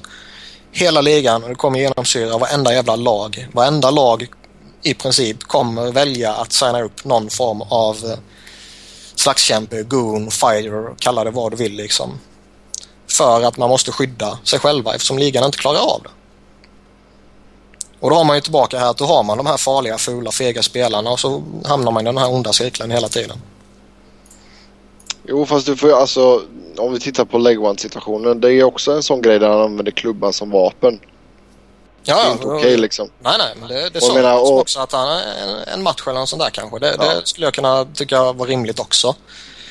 [0.71, 3.47] hela ligan och det kommer genomsyra varenda jävla lag.
[3.53, 4.27] Varenda lag
[4.83, 8.19] i princip kommer välja att signa upp någon form av eh,
[9.15, 12.19] slagskämpe, goon, fighter, kalla det vad du vill liksom.
[13.17, 16.09] För att man måste skydda sig själva eftersom ligan inte klarar av det.
[17.99, 20.31] Och då har man ju tillbaka här att då har man de här farliga, fula,
[20.31, 23.37] fega spelarna och så hamnar man i den här onda cirkeln hela tiden.
[25.27, 26.41] Jo, fast du får ju alltså...
[26.77, 28.39] Om vi tittar på leg situationen.
[28.39, 30.99] Det är också en sån grej där han använder klubban som vapen.
[32.15, 33.09] Det är inte okej liksom.
[33.19, 36.29] Nej, nej, men det, det sa och- också att han en, en match eller något
[36.29, 36.79] sånt där kanske.
[36.79, 37.13] Det, Ja.
[37.15, 39.15] det skulle jag kunna tycka var rimligt också.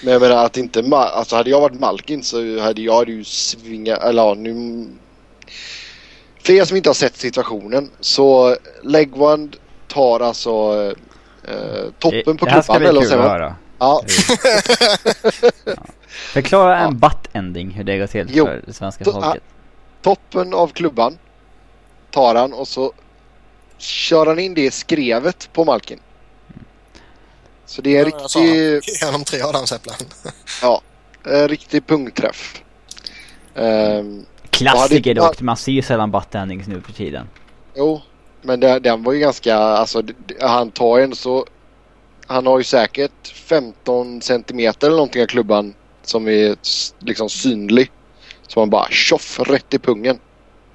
[0.02, 0.82] Men jag menar att inte...
[0.96, 4.02] Alltså hade jag varit Malkin så hade jag ju svingat...
[4.02, 4.86] Eller ja, nu...
[6.42, 9.48] För er som inte har sett situationen så leg one
[9.88, 10.84] tar alltså
[11.48, 12.78] eh, toppen på det här ska klubban.
[12.78, 13.40] bli Eller vad kul säger att man?
[13.40, 13.56] höra.
[13.78, 14.02] Ja,
[16.08, 16.86] Förklara Ja.
[16.86, 18.44] en butt-ending, hur det går till Jo.
[18.46, 19.42] för det svenska folket.
[20.02, 21.18] toppen av klubban
[22.10, 22.92] tar han och så
[23.78, 26.00] kör han in det i skrevet på Malkin.
[27.66, 28.42] Så det är en han.
[28.42, 29.96] riktig, Genom tre adamsäpplen.
[31.24, 32.62] en riktig pungträff.
[33.54, 37.28] Ehm, Klassiker Ja, det- dock, man ser ju sällan butt-endings nu för tiden.
[37.76, 38.00] jo,
[38.42, 40.02] men det, den var ju ganska, alltså
[40.40, 41.46] han tar en så,
[42.26, 46.56] han har ju säkert 15 centimeter eller någonting av klubban som är
[46.98, 47.90] liksom synlig.
[48.48, 50.18] Så man bara tjoff rätt i pungen.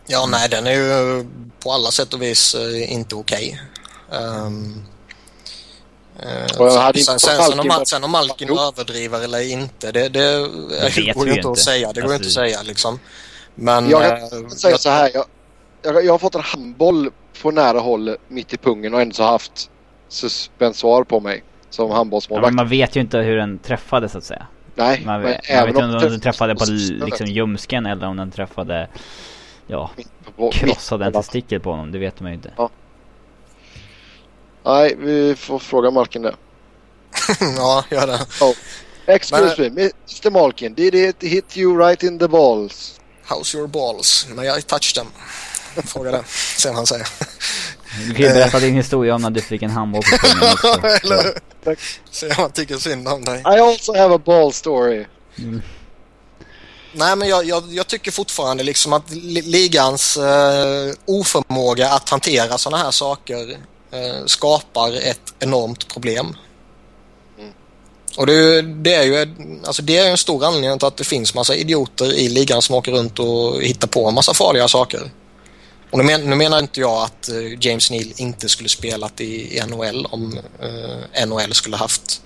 [0.05, 1.25] Ja, nej, den är ju
[1.63, 3.61] på alla sätt och vis eh, inte okej.
[4.11, 4.85] Ehm,
[6.19, 10.47] Uh, sen, sen, sen, om, sen om Malkin överdriver eller inte, det, det,
[10.95, 11.93] det går ju inte att säga.
[11.93, 12.15] Det går alltså...
[12.15, 12.99] inte att säga liksom.
[13.55, 13.89] Men...
[13.89, 14.01] Jag
[14.31, 15.11] kan äh, säga så här.
[15.13, 15.25] Jag,
[15.81, 17.09] jag, jag, har fått en handboll
[17.41, 19.69] på nära håll mitt i pungen och ändå så haft
[20.09, 22.51] suspensoar på mig som handbollsmålvakt.
[22.51, 24.47] Ja, man vet ju inte hur den träffade så att säga.
[24.75, 26.65] Nej, man vet, man vet inte om den träffade på
[27.05, 28.87] liksom ljumsken eller om den träffade
[29.67, 29.91] ja,
[30.51, 31.91] krossade en testikel på honom.
[31.91, 32.53] Det vet man ju inte.
[32.57, 32.69] Ja.
[34.65, 36.35] Nej, vi får fråga Malkin det.
[37.57, 38.19] ja, gör det.
[38.41, 38.55] Oh.
[39.05, 39.73] Excuse Men...
[39.73, 42.99] me, Mr Malkin, did it hit you right in the balls?
[43.27, 44.27] How's your balls?
[44.35, 45.07] May I touch them?
[45.85, 46.23] Fråga det,
[46.57, 47.07] sen han säger.
[48.07, 50.87] Du kan ju berätta din historia om när du fick en handboll på också.
[51.03, 51.33] Eller
[52.11, 53.39] Se om han tycker synd om dig.
[53.39, 55.05] I also have a ball story.
[55.37, 55.61] Mm.
[56.95, 59.11] Nej, men jag, jag, jag, tycker fortfarande liksom att
[59.43, 63.57] ligans eh, oförmåga att hantera sådana här saker
[63.91, 66.35] eh, skapar ett enormt problem.
[67.39, 67.51] Mm.
[68.17, 69.35] Och det, det, är ju
[69.65, 72.75] alltså det är en stor anledning till att det finns massa idioter i ligan som
[72.75, 75.11] åker runt och hittar på en massa farliga saker.
[75.93, 79.57] Och nu, men, nu menar inte jag att uh, James Neal inte skulle spelat i,
[79.57, 82.21] i NHL om uh, NHL skulle haft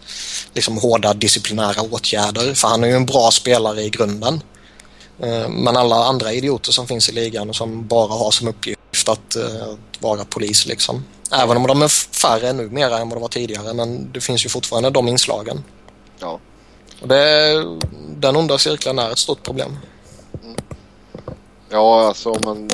[0.53, 2.53] liksom hårda disciplinära åtgärder.
[2.53, 4.41] För han är ju en bra spelare i grunden.
[5.23, 9.09] Uh, men alla andra idioter som finns i ligan och som bara har som uppgift
[9.09, 11.05] att, att vara polis liksom.
[11.31, 14.49] Även om de är färre numera än vad de var tidigare men det finns ju
[14.49, 15.63] fortfarande de inslagen.
[16.19, 16.39] Ja.
[17.01, 17.53] Och det,
[18.17, 19.77] den onda cirkeln är ett stort problem.
[21.69, 22.69] Ja, alltså man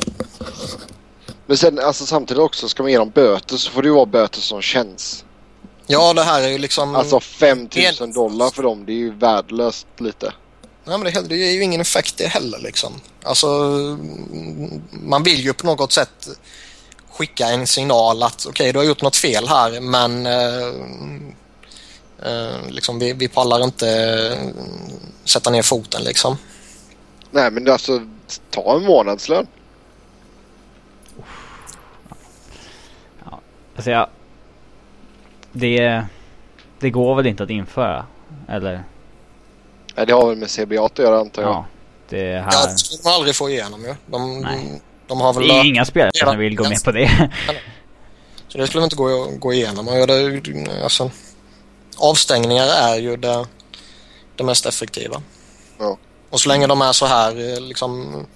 [1.46, 4.06] men sen alltså samtidigt också ska man ge dem böter så får det ju vara
[4.06, 5.24] böter som känns.
[5.86, 6.96] Ja det här är ju liksom...
[6.96, 10.32] Alltså 5000 dollar för dem det är ju värdelöst lite.
[10.84, 12.92] Nej men det, det ger ju ingen effekt det heller liksom.
[13.22, 13.46] Alltså
[14.90, 16.28] man vill ju på något sätt
[17.10, 20.66] skicka en signal att okej okay, du har gjort något fel här men eh,
[22.30, 24.48] eh, liksom vi, vi pallar inte eh,
[25.24, 26.36] sätta ner foten liksom.
[27.30, 28.00] Nej men alltså
[28.50, 29.46] ta en månadslön.
[33.76, 34.08] Alltså jag...
[35.52, 36.04] Det...
[36.78, 38.06] Det går väl inte att införa?
[38.48, 38.84] Eller?
[39.94, 41.50] Nej, det har väl med CBA att göra antar jag.
[41.50, 41.66] Ja,
[42.08, 42.52] det här...
[42.52, 43.94] Ja, det skulle de aldrig få igenom ju.
[44.06, 44.46] De,
[45.06, 45.48] de har väl...
[45.48, 47.30] Det är inga spelare som vill gå med på det.
[48.48, 49.88] Så det skulle inte gå, gå igenom.
[49.88, 50.42] Och det,
[50.82, 51.10] alltså,
[51.96, 53.46] avstängningar är ju det,
[54.36, 55.22] det mest effektiva.
[55.78, 55.98] Ja.
[56.30, 58.26] Och så länge de är så här eh, liksom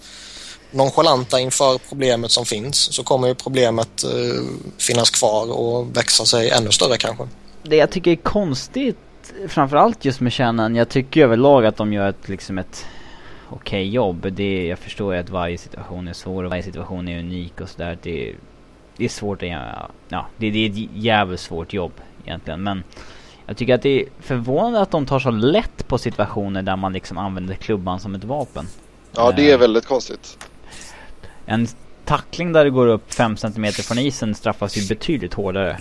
[0.70, 4.42] nonchalanta inför problemet som finns så kommer ju problemet eh,
[4.78, 7.28] finnas kvar och växa sig ännu större kanske.
[7.62, 8.98] Det jag tycker är konstigt,
[9.48, 12.86] framförallt just med kärnan, jag tycker överlag att de gör ett, liksom ett
[13.48, 14.32] okej okay jobb.
[14.32, 17.68] Det, jag förstår ju att varje situation är svår och varje situation är unik och
[17.68, 17.98] sådär.
[18.02, 18.34] Det,
[18.96, 21.92] det är svårt att göra, ja, det, det är ett jävligt svårt jobb
[22.24, 22.82] egentligen men
[23.48, 26.92] jag tycker att det är förvånande att de tar så lätt på situationer där man
[26.92, 28.66] liksom använder klubban som ett vapen.
[29.12, 30.48] Ja, det är eh, väldigt konstigt.
[31.46, 31.66] En
[32.04, 35.78] tackling där du går upp 5 cm från isen straffas ju betydligt hårdare.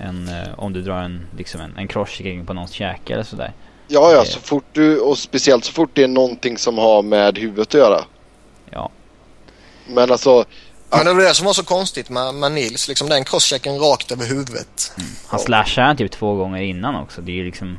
[0.00, 3.52] Än eh, om du drar en, liksom en, en crosschecking på någons käke eller sådär.
[3.88, 7.38] Ja, ja, så fort du, och speciellt så fort det är någonting som har med
[7.38, 8.04] huvudet att göra.
[8.70, 8.90] Ja.
[9.86, 10.44] Men alltså...
[10.90, 14.12] Men det var det som var så konstigt med, med Nils, liksom den crosschecken rakt
[14.12, 14.92] över huvudet.
[14.98, 15.10] Mm.
[15.26, 17.20] Han slashade typ två gånger innan också.
[17.20, 17.76] Det är ju liksom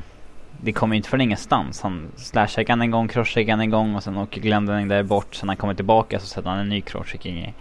[0.64, 1.82] det kommer ju inte från ingenstans.
[1.82, 5.36] Han slashcheckar en gång, crosscheckar en gång och sen åker Glendening där bort.
[5.36, 7.54] Sen han kommer tillbaka så sätter han en ny crosschecking i,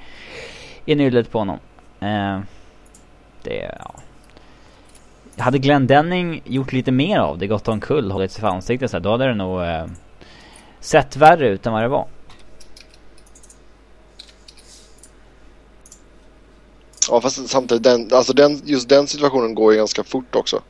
[0.93, 1.59] i nyllet på honom.
[2.01, 2.41] Eh,
[3.43, 3.95] det, ja.
[5.41, 9.05] Hade Glendening gjort lite mer av det, gått omkull, hållit sig för ansiktet så här,
[9.05, 9.87] då hade det nog eh,
[10.81, 12.07] sett värre ut än vad det var.
[17.11, 20.63] Ja fast samtidigt, den, alltså den, just den situationen går ju ganska fort också.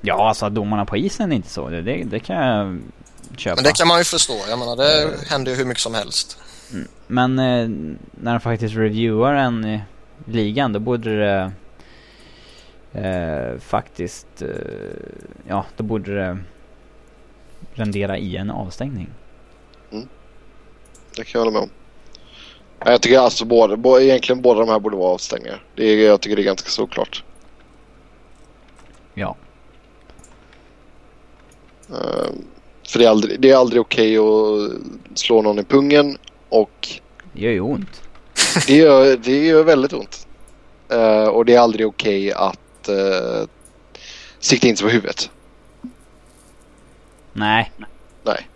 [0.00, 1.68] Ja, alltså domarna på isen är inte så.
[1.68, 2.80] Det, det, det kan jag
[3.36, 3.56] köpa.
[3.56, 4.36] Men det kan man ju förstå.
[4.48, 6.38] Jag menar, det uh, händer ju hur mycket som helst.
[6.72, 6.88] Mm.
[7.06, 7.68] Men eh,
[8.10, 9.80] när de faktiskt reviewar en i
[10.24, 11.52] ligan, då borde det
[12.92, 14.48] eh, faktiskt, eh,
[15.48, 16.38] ja, då borde det
[17.74, 19.08] rendera i en avstängning.
[19.92, 20.08] Mm.
[21.16, 21.70] Det kan jag hålla med om.
[22.84, 25.64] Jag tycker alltså båda, egentligen båda de här borde vara avstängningar.
[25.74, 27.24] Det är, jag tycker det är ganska såklart.
[29.14, 29.36] Ja.
[31.88, 32.44] Ehm,
[32.88, 34.76] för det är aldrig, det är aldrig okej okay
[35.12, 36.18] att slå någon i pungen
[36.48, 36.88] och...
[37.32, 38.02] Det gör ju ont.
[38.66, 40.26] Det gör, det gör väldigt ont.
[40.92, 43.46] Uh, och det är aldrig okej okay att uh,
[44.38, 45.30] sikta in sig på huvudet.
[47.32, 47.72] Nej.
[48.22, 48.48] Nej.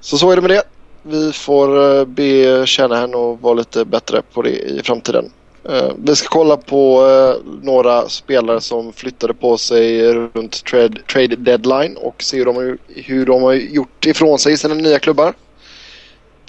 [0.00, 0.62] Så så är det med det.
[1.02, 5.32] Vi får uh, be Shanahan att vara lite bättre på det i framtiden.
[5.68, 11.36] Uh, vi ska kolla på uh, några spelare som flyttade på sig runt trade, trade
[11.36, 14.98] deadline och se hur de, har, hur de har gjort ifrån sig i sina nya
[14.98, 15.34] klubbar.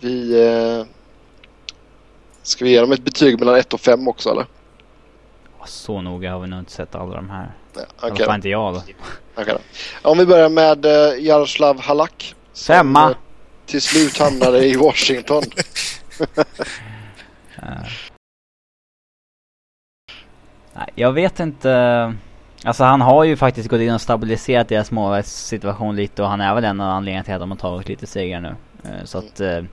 [0.01, 0.45] Vi...
[0.45, 0.86] Uh,
[2.43, 4.45] ska vi ge dem ett betyg mellan 1 och 5 också eller?
[5.70, 7.51] Så noga har vi nog inte sett alla de här.
[7.76, 8.28] Ja, Okay.
[8.32, 8.82] I inte jag då.
[9.41, 9.57] Okay.
[10.01, 12.36] Om vi börjar med uh, Jaroslav Halak.
[12.67, 13.15] Femma!
[13.70, 15.43] till slut hamnade i Washington.
[20.74, 22.13] Nej, jag vet inte.
[22.63, 26.55] Alltså han har ju faktiskt gått in och stabiliserat deras målvaktssituation lite och han är
[26.55, 28.55] väl en av anledningarna till att de har tagit lite segrar nu.
[28.84, 29.63] Eh, Så att eh,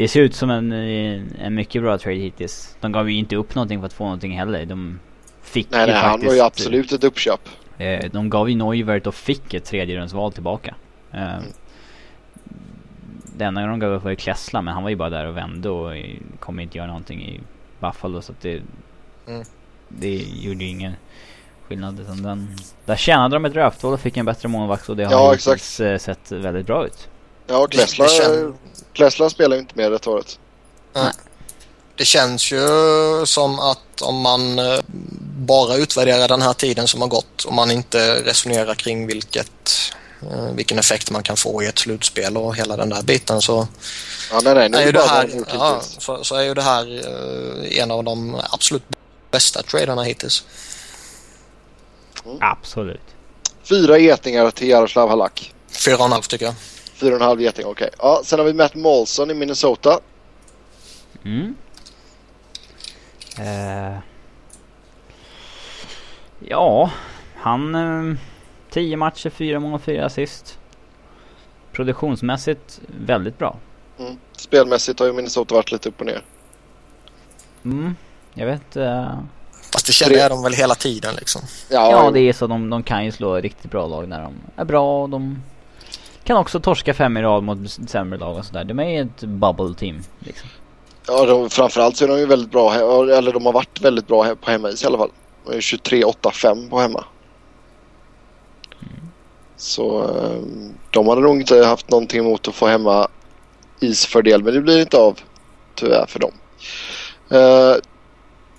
[0.00, 2.76] det ser ut som en, en mycket bra trade hittills.
[2.80, 4.66] De gav ju inte upp någonting för att få någonting heller.
[4.66, 5.00] De
[5.42, 6.10] fick nej, ju nej, faktiskt...
[6.10, 7.40] han var ju absolut ett uppköp.
[7.78, 10.74] Eh, de gav ju Neuvert och fick ett tredjerumsval tillbaka.
[11.12, 11.42] Eh, Mm.
[13.36, 15.36] Det enda de gav upp var ju Klessla men han var ju bara där och
[15.36, 17.40] vände och eh, kommer inte göra någonting i
[17.80, 18.62] Buffalo så att det...
[19.28, 19.42] Mm.
[19.88, 20.92] Det gjorde ju ingen
[21.68, 22.48] skillnad utan den...
[22.84, 25.54] Där tjänade de ett draftval och fick en bättre målvakt och det har Ja,
[25.86, 27.08] eh, sett väldigt bra ut.
[27.50, 28.54] Ja, Klessla, Det- det kän-
[28.92, 30.38] Klessla spelar ju inte med det året.
[31.96, 32.60] Det känns ju
[33.24, 34.78] som att om man eh,
[35.46, 39.92] bara utvärderar den här tiden som har gått och man inte resonerar kring vilket,
[40.22, 43.68] eh, vilken effekt man kan få i ett slutspel och hela den där biten så
[44.32, 44.68] Ja, nej, nej.
[44.68, 47.02] Nu är ju det här, ja, så, så är ju det här
[47.66, 48.82] eh, en av de absolut
[49.30, 50.44] bästa traderna hittills.
[52.40, 53.00] Absolut.
[53.64, 55.54] Fyra getingar till Jaroslav Halak.
[55.72, 56.54] Fyra och en halv tycker jag.
[57.00, 57.90] Fyra och en halv geting, okej.
[57.98, 60.00] Ja, sen har vi Matt Molson i Minnesota.
[61.24, 61.54] Mm.
[63.38, 63.98] Eh.
[66.38, 66.90] Ja,
[67.36, 67.74] han...
[67.74, 68.16] Eh,
[68.70, 70.58] 10 matcher, 4 mål, 4 assist.
[71.72, 73.56] Produktionsmässigt väldigt bra.
[73.98, 74.16] Mm.
[74.32, 76.22] Spelmässigt har ju Minnesota varit lite upp och ner.
[77.64, 77.96] Mm,
[78.34, 79.18] jag vet eh,
[79.72, 81.42] Fast det känner jag de väl hela tiden liksom.
[81.68, 84.34] Ja, Ja det är så, de, de kan ju slå riktigt bra lag när de
[84.56, 85.42] är bra och de
[86.24, 88.64] kan också torska fem i rad mot sämre lag och sådär.
[88.64, 90.48] De är ju ett bubble team liksom.
[91.06, 94.34] ja de, framförallt så är de ju väldigt bra, eller de har varit väldigt bra
[94.34, 95.10] på hemmais i alla fall.
[95.44, 97.04] De är ju 23-8-5 på hemma.
[99.56, 100.42] Så eh,
[100.90, 103.08] de hade nog inte haft någonting emot att få hemma
[103.80, 105.18] isfördel, men det blir inte av
[105.74, 106.32] tyvärr för dem.
[107.30, 107.76] Eh,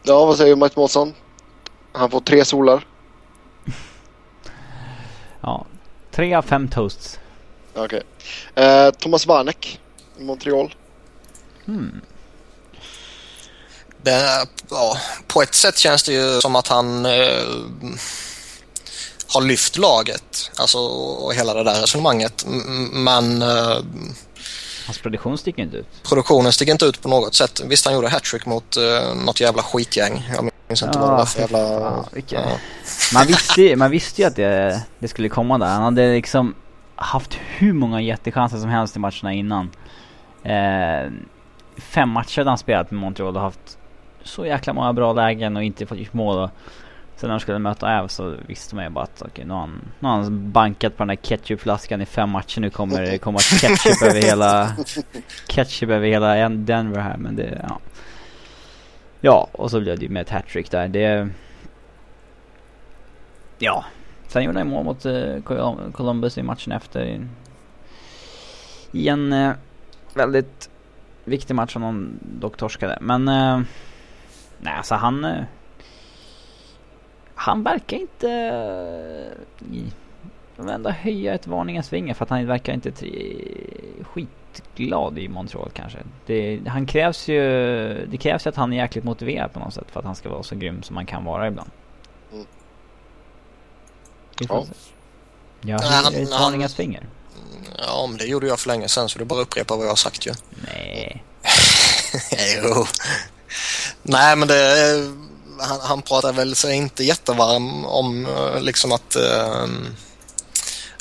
[0.03, 1.13] ja, vad säger Mike Månsson?
[1.91, 2.85] Han får tre solar.
[5.43, 5.65] Ja,
[6.11, 7.19] tre av fem toasts.
[7.75, 8.01] Okej.
[8.55, 9.79] Eh, Thomas Warneck
[10.19, 10.75] Montreal.
[11.65, 12.01] Hmm.
[14.03, 14.97] Det, ja,
[15.27, 17.43] på ett sätt känns det ju som att han eh,
[19.27, 20.51] har lyft laget.
[20.55, 22.45] Alltså och hela det där resonemanget.
[22.93, 23.77] Men eh,
[24.85, 25.87] Hans produktion sticker inte ut.
[26.03, 27.61] produktionen sticker inte ut på något sätt.
[27.65, 30.29] Visst han gjorde hattrick mot eh, något jävla skitgäng.
[30.35, 32.05] Jag minns inte vad det var för jävla...
[32.11, 32.57] vilka- ja.
[33.13, 35.65] Man visste, man visste ju att det, det skulle komma där.
[35.67, 36.55] Han hade liksom
[37.01, 39.69] haft hur många jättechanser som helst i matcherna innan.
[40.43, 41.11] Eh,
[41.77, 43.77] fem matcher hade han spelat med Montreal och haft
[44.23, 46.37] så jäkla många bra lägen och inte fått gjort mål.
[46.37, 46.49] Och
[47.15, 49.59] sen när de skulle möta Äv så visste man ju bara att okej, nu, har
[49.59, 52.59] han, nu har han bankat på den där ketchupflaskan i fem matcher.
[52.61, 54.73] Nu kommer det komma ketchup över hela
[55.47, 57.17] ketchup över hela en- Denver här.
[57.17, 57.79] Men det, ja.
[59.21, 60.87] Ja, och så blev det ju med ett hattrick där.
[60.87, 61.29] Det...
[63.59, 63.85] Ja.
[64.31, 65.41] Sen gjorde han mål mot eh,
[65.91, 67.19] Columbus i matchen efter.
[68.91, 69.51] i- en eh,
[70.13, 70.69] väldigt
[71.25, 72.97] viktig match som de dock torskade.
[73.01, 73.27] Men...
[73.27, 73.61] Eh,
[74.59, 75.27] nej, alltså han...
[77.35, 78.27] Han verkar inte...
[80.55, 85.27] Jag vill ändå höja ett varningens finger för att han verkar inte tri- skitglad i
[85.27, 85.99] Montreal kanske.
[86.25, 87.39] Det, han krävs ju,
[88.05, 90.29] det krävs ju att han är jäkligt motiverad på något sätt för att han ska
[90.29, 91.69] vara så grym som han kan vara ibland.
[94.41, 94.65] Vi får Ja.
[94.65, 95.69] se.
[95.71, 97.03] Jag han- ett varningens finger.
[97.77, 99.85] ja, men det gjorde jag för länge sedan så det är bara att upprepa vad
[99.85, 100.31] jag har sagt ju.
[100.67, 101.23] Nej.
[102.63, 102.85] jo.
[104.03, 104.55] Nej, men det...
[105.59, 109.15] Han, han pratar väl sig inte jättevarm om eh, liksom att...
[109.15, 109.65] eh,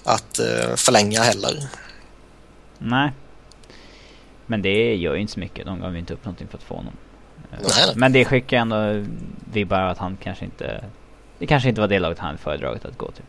[0.05, 1.68] att eh, förlänga heller.
[2.78, 3.12] Nej.
[4.47, 5.66] Men det gör ju inte så mycket.
[5.66, 6.95] De gav ju inte upp någonting för att få honom.
[7.51, 7.93] Nej.
[7.95, 9.07] Men det skickar ändå
[9.53, 10.84] vibbar att han kanske inte...
[11.41, 13.24] Det kanske inte var det laget han föredragit att gå till.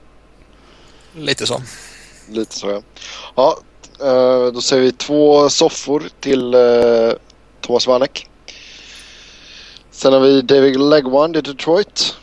[1.13, 1.61] Lite så.
[2.29, 2.81] Lite så ja.
[3.35, 3.57] Ja,
[4.07, 7.11] eh, då säger vi två soffor till eh,
[7.61, 8.29] Thomas Warneck.
[9.91, 12.15] Sen har vi David Legwand i Detroit.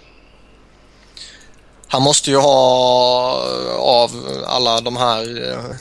[1.89, 3.43] Han måste ju ha
[3.79, 4.11] av
[4.47, 5.77] alla de här eh,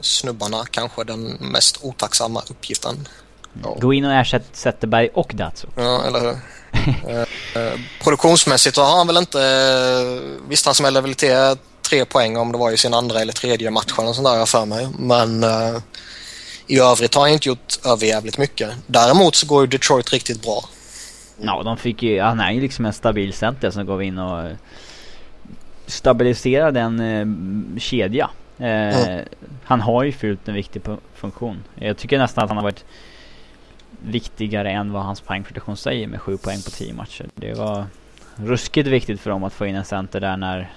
[0.00, 3.08] snubbarna kanske den mest otacksamma uppgiften.
[3.62, 3.76] Ja.
[3.80, 5.68] Gå in och ersätt Zetterberg och Datso.
[5.76, 6.36] Ja, eller hur?
[6.72, 7.20] Eh,
[7.62, 9.40] eh, produktionsmässigt så har han väl inte...
[9.42, 13.32] eh, Visst, han smällde väl till tre poäng om det var i sin andra eller
[13.32, 14.88] tredje match eller sånt där jag för mig.
[14.98, 15.76] Men eh,
[16.66, 18.70] i övrigt har han inte gjort överjävligt mycket.
[18.86, 20.64] Däremot så går ju Detroit riktigt bra.
[21.40, 24.40] Ja, de fick ju, han är ju liksom en stabil center som går in och
[24.40, 24.56] eh,
[25.86, 28.30] stabiliserar den eh, kedja.
[28.58, 29.18] Eh,
[29.64, 30.82] Han har ju fyllt en viktig
[31.14, 31.64] funktion.
[31.74, 32.84] Jag tycker nästan att han har varit
[34.04, 37.26] viktigare än vad hans poängproduktion säger med sju poäng på tio matcher.
[37.34, 37.84] Det var
[38.36, 40.70] ruskigt viktigt för dem att få in en center där när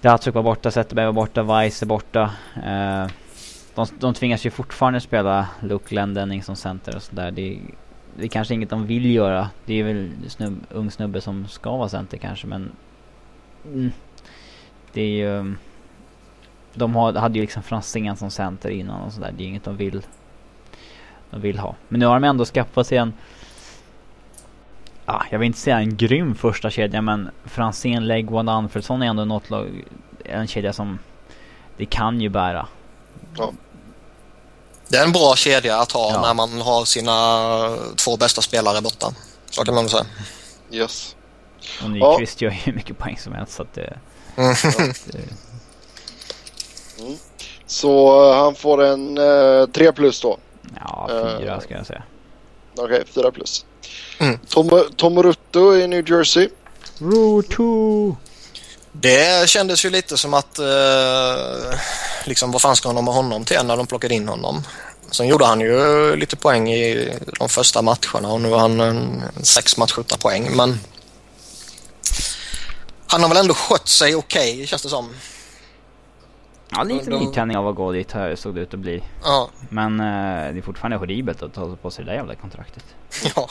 [0.00, 2.30] Datsuk var borta, Zetterberg var borta, Weiss är borta.
[2.64, 3.06] Eh,
[3.74, 7.30] de, de tvingas ju fortfarande spela Luke Glendening som center och sådär.
[7.30, 7.58] Det,
[8.16, 9.50] det är kanske inget de vill göra.
[9.64, 12.72] Det är väl snubb, ung snubbe som ska vara center kanske men...
[13.64, 13.92] Mm,
[14.92, 15.54] det är ju...
[16.74, 19.34] De har, hade ju liksom Franzén som center innan och sådär.
[19.36, 20.02] Det är inget de vill...
[21.36, 21.74] Vill ha.
[21.88, 23.14] Men nu har de ändå skaffat sig en...
[25.06, 29.24] Ah, jag vill inte säga en grym första kedja men Franzén, Legwand, Alfredsson är ändå
[29.24, 29.84] något lag,
[30.24, 30.98] en kedja som
[31.76, 32.66] det kan ju bära.
[34.88, 36.20] Det är en bra kedja att ha Ja.
[36.20, 37.14] när man har sina
[37.96, 39.12] två bästa spelare borta.
[39.50, 40.06] Så kan man väl säga.
[40.70, 41.16] Yes.
[41.82, 43.98] Och Nyqvist gör ju hur mycket poäng som helst så att det...
[45.06, 45.20] det
[47.66, 50.38] Så eh, han får en eh, 3 plus då.
[50.74, 51.60] Ja, fyra Eh.
[51.60, 52.02] ska jag säga.
[52.78, 53.64] Okej, 4 plus.
[54.18, 54.38] Mm.
[54.48, 56.48] Tom, Tom Rutto i New Jersey.
[56.98, 58.16] Roto!
[58.92, 61.78] Det kändes ju lite som att eh,
[62.24, 64.62] liksom vad fan ska de med honom till när de plockade in honom.
[65.10, 69.22] Sen gjorde han ju lite poäng i de första matcherna och nu har han en
[69.42, 70.80] sex matcher utan poäng men
[73.06, 75.14] han har väl ändå skött sig okej känns det som.
[76.70, 79.02] Ja, lite då- nytändning av att gå dit här såg det ut att bli.
[79.24, 82.84] Ja, Men eh, det är fortfarande horribelt att ta på sig det där jävla kontraktet.
[83.36, 83.48] ja.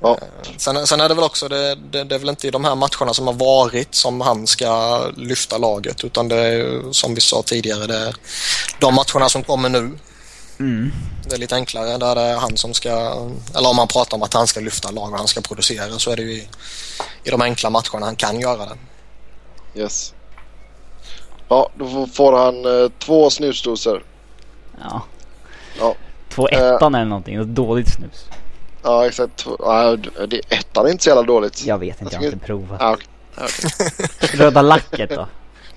[0.00, 0.18] Ja.
[0.56, 2.74] Sen, sen är det väl också, det, det, det är väl inte i de här
[2.74, 7.42] matcherna som har varit som han ska lyfta laget utan det är som vi sa
[7.42, 8.14] tidigare, det är
[8.78, 9.98] de matcherna som kommer nu.
[10.58, 10.92] Mm.
[11.28, 12.90] Det är lite enklare där det är han som ska,
[13.56, 16.10] eller om man pratar om att han ska lyfta lag och han ska producera så
[16.10, 16.48] är det ju i,
[17.24, 18.76] i de enkla matcherna han kan göra det.
[19.80, 20.14] Yes.
[21.52, 24.02] Ja, då får- han eh, två snusdosor.
[24.80, 25.02] Ja.
[25.78, 25.94] Ja.
[26.28, 27.34] Två ettan eller någonting.
[27.36, 28.26] Ett dåligt snus.
[28.82, 29.46] Ja, exakt.
[29.58, 29.96] Ja,
[30.28, 31.64] det, ettan är inte så jävla dåligt.
[31.66, 32.76] Jag vet inte, jag har inte provat.
[32.80, 32.96] Ja,
[33.36, 33.90] okej.
[34.38, 35.26] Röda lacket då?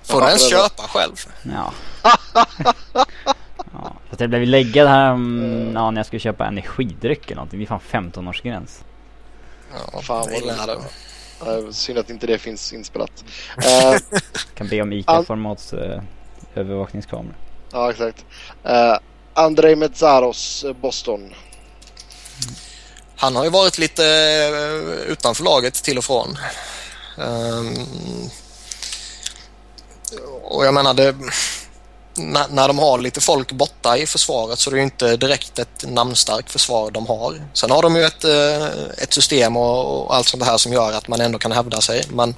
[0.02, 1.14] Får du ens köpa själv?
[1.42, 1.72] Ja.
[3.72, 3.92] ja.
[4.08, 7.58] Fast jag blev läggad här om, ja, när jag skulle köpa energidryck eller någonting.
[7.58, 8.84] Det är fan 15-årsgräns.
[9.92, 10.78] Ja, Fan vad det
[11.40, 13.24] Ja, synd att inte det finns inspelat.
[13.64, 14.18] Eh,
[14.54, 16.02] Kan be om ICA-formats eh,
[16.54, 17.34] övervakningskamera.
[17.72, 18.24] ja, exakt.
[18.66, 18.98] Uh,
[19.34, 21.34] Andrei Metzaros, eh, Boston.
[23.16, 26.38] Han har ju varit lite eh, utanför laget till och från.
[27.18, 27.74] Ehm,
[30.42, 31.14] och jag menar, det,
[32.18, 35.58] när, när de har lite folk borta i försvaret så är det ju inte direkt
[35.58, 37.48] ett namnstarkt försvar de har.
[37.52, 38.66] Sen har de ju ett, eh,
[39.02, 42.04] ett system och, och allt sånt här som gör att man ändå kan hävda sig.
[42.08, 42.34] Men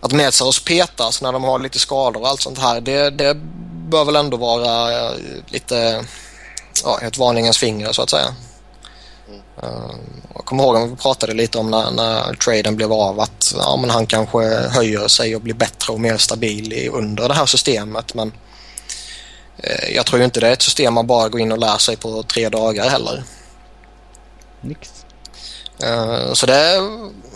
[0.00, 3.34] att Metsaros petas när de har lite skador och allt sånt här, det, det
[3.88, 5.12] bör väl ändå vara eh,
[5.46, 6.04] lite
[6.84, 8.34] ja, ett varningens finger så att säga.
[9.64, 9.94] Uh,
[10.34, 13.76] jag kommer ihåg att vi pratade lite om när, när traden blev av att ja,
[13.76, 14.38] men han kanske
[14.68, 18.14] höjer sig och blir bättre och mer stabil i, under det här systemet.
[18.14, 18.32] Men
[19.56, 21.78] eh, jag tror ju inte det är ett system man bara går in och lär
[21.78, 23.24] sig på tre dagar heller.
[24.60, 25.04] Nix.
[25.82, 26.80] Eh, Så det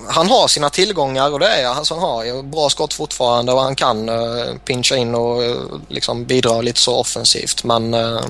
[0.09, 3.61] han har sina tillgångar och det är alltså han har ju bra skott fortfarande och
[3.61, 5.57] han kan uh, pincha in och eh,
[5.89, 8.21] liksom bidra lite så offensivt men eh,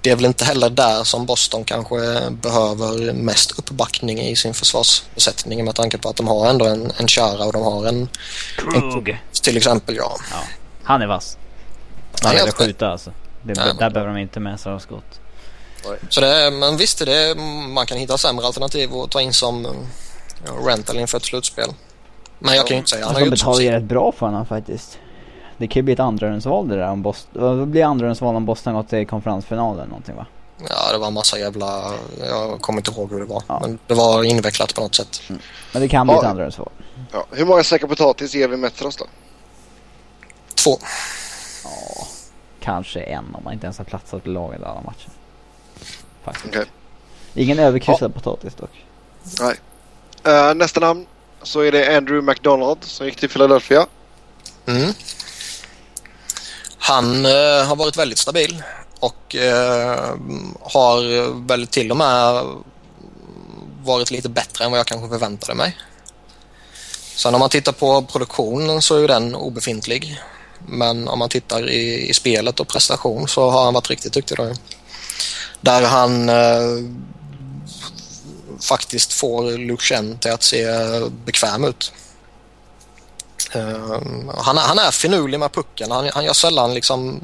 [0.00, 5.64] det är väl inte heller där som Boston kanske behöver mest uppbackning i sin försvarsbesättning
[5.64, 8.08] med tanke på att de har ändå en, en Chara och de har en
[8.56, 9.18] Krug!
[9.42, 10.16] till exempel ja.
[10.82, 11.36] Han är vass.
[12.22, 13.10] Han är helt skjuta alltså.
[13.42, 15.20] Det, Ja, men- där behöver de inte med sig av skott.
[16.08, 17.34] Så det, är- men visst är det,
[17.68, 19.66] man kan hitta sämre alternativ att ta in som
[20.46, 21.68] ja, rental inför ett slutspel.
[22.38, 24.46] Men jag kan ju inte säga han har de betalar ju rätt bra för honom
[24.46, 24.98] faktiskt.
[25.58, 27.42] Det kan ju bli ett andrarumsval det där om Boston...
[27.58, 30.26] Vad blir andrarumsval om Boston gått till konferensfinal eller någonting va?
[30.68, 31.92] Ja, det var en massa jävla...
[32.28, 33.42] Jag kommer inte ihåg hur det var.
[33.46, 33.58] Ja.
[33.62, 35.22] Men det var invecklat på något sätt.
[35.72, 36.20] Men det kan bli Ja.
[36.22, 36.68] ett andrarumsval.
[37.12, 37.26] Ja.
[37.30, 39.04] Hur många säckar potatis ger vi Metros då?
[40.54, 40.78] Två.
[41.64, 42.06] Ja,
[42.60, 45.08] kanske en om man inte ens har platsat i laget alla matcher.
[46.24, 46.46] Faktiskt.
[46.46, 46.64] Okej.
[47.34, 48.84] Ingen överkryssad potatis dock.
[49.40, 49.56] Nej.
[50.34, 51.06] Eh, nästa namn
[51.42, 53.86] så är det Andrew McDonald som gick till Philadelphia.
[54.66, 54.92] Mm.
[56.86, 58.62] Han eh, har varit väldigt stabil
[59.00, 60.14] och eh,
[60.60, 62.44] har väl till och med
[63.82, 65.78] varit lite bättre än vad jag kanske förväntade mig.
[67.16, 70.22] Sen om man tittar på produktionen så är den obefintlig.
[70.68, 74.36] Men om man tittar i, i spelet och prestation så har han varit riktigt duktig
[74.36, 74.54] då.
[75.60, 76.90] Där han eh,
[78.60, 80.66] faktiskt får Lucien till att se
[81.24, 81.92] bekväm ut.
[83.56, 83.98] Uh,
[84.36, 85.90] han, han, är finurlig med pucken.
[85.90, 87.20] Han, han gör sällan liksom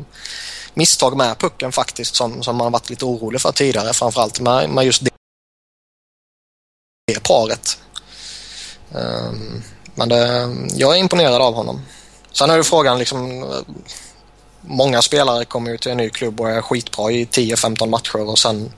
[0.75, 3.93] misstag med pucken faktiskt som, som man varit lite orolig för tidigare.
[3.93, 5.11] Framförallt med, med just det,
[7.07, 7.79] det paret.
[8.95, 9.33] Uh,
[9.95, 11.83] men det, jag är imponerad av honom.
[12.33, 13.45] Sen är ju frågan liksom
[14.61, 18.39] Många spelare kommer ju till en ny klubb och är skitbra i 10-15 matcher och
[18.39, 18.73] sen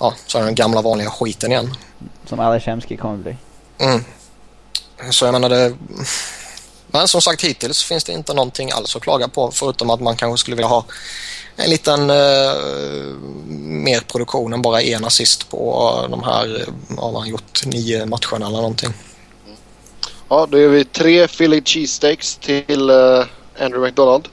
[0.00, 1.74] ja, så är den gamla vanliga skiten igen.
[2.26, 3.36] Som Alashemski kommer bli.
[3.78, 4.04] Mm.
[5.10, 5.74] Så jag menar det...
[6.90, 10.16] Men som sagt hittills finns det inte någonting alls att klaga på förutom att man
[10.16, 10.84] kanske skulle vilja ha
[11.56, 12.54] en liten eh,
[13.58, 18.06] mer produktion än bara en assist på eh, de här, eh, har man gjort nio
[18.06, 18.90] matcherna eller någonting.
[20.28, 23.24] Ja, då gör vi tre Philly cheesesteaks till uh,
[23.58, 24.28] Andrew McDonald.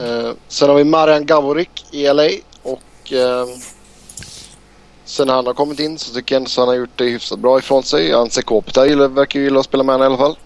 [0.00, 2.28] Uh, sen har vi Marian Gavorik i LA
[2.62, 3.56] och uh,
[5.04, 7.38] sen han har kommit in så tycker jag ändå att han har gjort det hyfsat
[7.38, 8.12] bra ifrån sig.
[8.12, 10.36] Anse Kopitar verkar ju gilla att spela med honom i alla fall.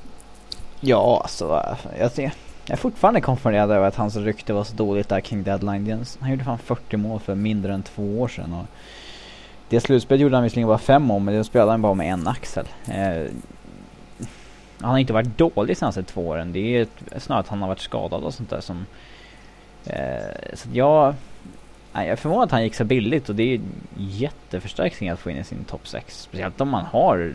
[0.85, 1.61] Ja, alltså
[1.99, 2.33] jag, jag
[2.67, 6.05] är fortfarande konfunderad över att hans rykte var så dåligt där kring deadline.
[6.21, 8.53] Han gjorde fan 40 mål för mindre än två år sedan.
[8.53, 8.67] Och
[9.69, 12.29] det slutspelet gjorde han visserligen bara fem mål men det spelade han bara med en
[12.29, 12.67] axel.
[12.89, 13.27] Eh,
[14.81, 16.53] han har inte varit dålig senaste två åren.
[16.53, 16.87] Det är
[17.19, 18.87] snarare att han har varit skadad och sånt där som...
[19.85, 21.15] Eh, så jag...
[21.93, 23.61] Nej, jag är förvånad att han gick så billigt och det är
[23.97, 26.21] jätteförstärkning att få in i sin topp 6.
[26.21, 27.33] Speciellt om man har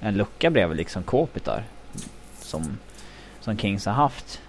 [0.00, 1.64] en lucka bredvid liksom Kopitar.
[2.38, 2.78] Som,
[3.40, 4.40] som Kings har haft.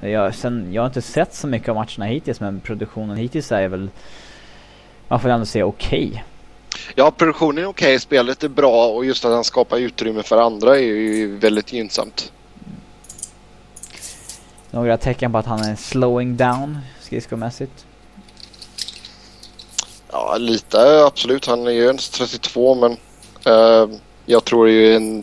[0.00, 3.68] Jag, sen, jag har inte sett så mycket av matcherna hittills men produktionen hittills är
[3.68, 3.90] väl...
[5.08, 6.08] Man får ändå säga okej.
[6.08, 6.22] Okay.
[6.94, 10.36] Ja, produktionen är okej, okay, spelet är bra och just att han skapar utrymme för
[10.36, 12.32] andra är ju väldigt gynnsamt.
[14.70, 17.86] Några tecken på att han är slowing down skridskomässigt?
[20.12, 21.46] Ja, lite absolut.
[21.46, 22.92] Han är ju ens 32 men
[23.54, 25.22] uh, jag tror ju en,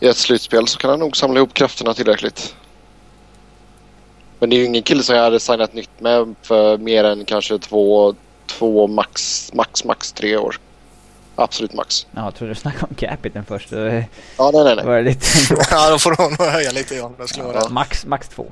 [0.00, 2.54] i ett slutspel så kan han nog samla ihop krafterna tillräckligt.
[4.38, 7.24] Men det är ju ingen kille som jag hade signat nytt med för mer än
[7.24, 8.14] kanske två,
[8.46, 10.56] två max, max, max tre år.
[11.34, 12.06] Absolut max.
[12.10, 13.72] Ja, jag trodde du snackade om capiten först.
[13.72, 14.06] Ja, nej,
[14.64, 14.84] nej, nej.
[14.84, 15.26] Var det lite
[15.70, 17.14] ja, då får du nog höja lite igen.
[17.18, 17.68] Det skulle ja.
[17.70, 18.46] Max, max två.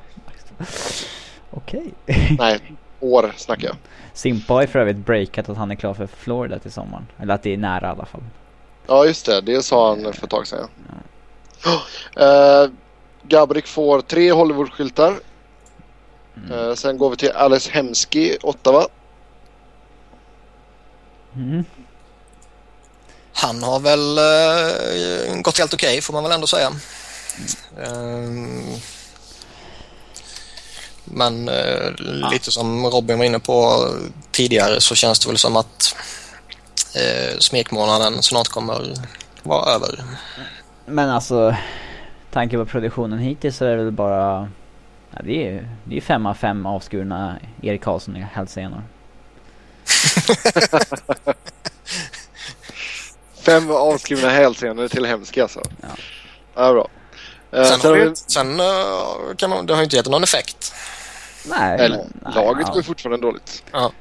[1.51, 1.93] Okej.
[2.07, 2.37] Okay.
[2.39, 2.61] nej,
[3.01, 3.77] år snackar jag.
[4.13, 7.07] Simpa har för övrigt breakat att han är klar för Florida till sommaren.
[7.19, 8.23] Eller att det är nära i alla fall.
[8.87, 9.41] Ja, just det.
[9.41, 10.69] Det sa han för ett tag sedan.
[10.89, 10.95] Ja.
[11.67, 12.71] Uh,
[13.23, 15.15] Gabrik får tre Hollywood-skyltar.
[16.37, 16.53] Mm.
[16.53, 18.87] Uh, sen går vi till Alice Hemski, Ottawa.
[21.37, 21.65] Mm.
[23.33, 26.69] Han har väl uh, gått helt okej okay, får man väl ändå säga.
[27.79, 28.79] Uh,
[31.05, 32.31] men uh, ja.
[32.33, 33.89] lite som Robin var inne på
[34.31, 35.97] tidigare så känns det väl som att
[36.97, 38.95] uh, smekmånaden snart kommer
[39.43, 40.05] vara över.
[40.87, 41.57] Men alltså,
[42.31, 44.49] tanke på produktionen hittills så är det väl bara
[45.17, 48.83] Ja, det är ju fem av fem avskurna Erik Karlsson i hälsenor.
[53.35, 55.63] Fem avskurna hälsenor till hemska alltså.
[55.81, 55.89] Ja.
[56.55, 56.89] Ja, bra.
[57.61, 60.75] Uh, sen, har vi, sen uh, kan man, det har ju inte gett någon effekt.
[61.47, 61.81] Nej.
[61.81, 62.73] Eller, nej, laget ja.
[62.73, 63.65] går ju fortfarande dåligt.
[63.73, 63.93] Ja.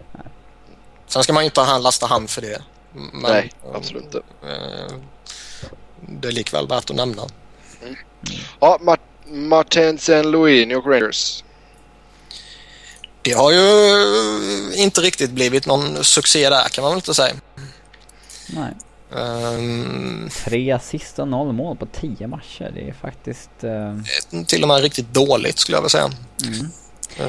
[1.08, 2.62] Sen ska man ju inte lasta hand för det.
[2.94, 4.18] Men, nej, absolut inte.
[4.18, 4.24] Uh,
[6.08, 7.22] det är likväl värt att nämna.
[7.82, 7.96] Mm.
[8.60, 11.44] Ja, Mart Martin Saint Louis, New York Rangers.
[13.22, 13.64] Det har ju
[14.76, 17.34] inte riktigt blivit någon succé där kan man väl inte säga.
[18.56, 18.74] Nej.
[19.12, 22.72] Um, Tre assist och noll mål på tio matcher.
[22.76, 23.50] Det är faktiskt...
[23.64, 24.44] Uh...
[24.48, 26.10] Till och med riktigt dåligt skulle jag vilja säga.
[26.46, 26.72] Mm.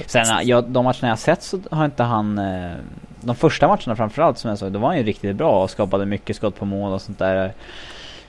[0.07, 2.39] Sen ja, de matcherna jag sett så har inte han...
[2.39, 2.77] Uh,
[3.21, 6.07] de första matcherna framförallt som jag sa, då var han ju riktigt bra och skapade
[6.07, 7.55] mycket skott på mål och sånt där.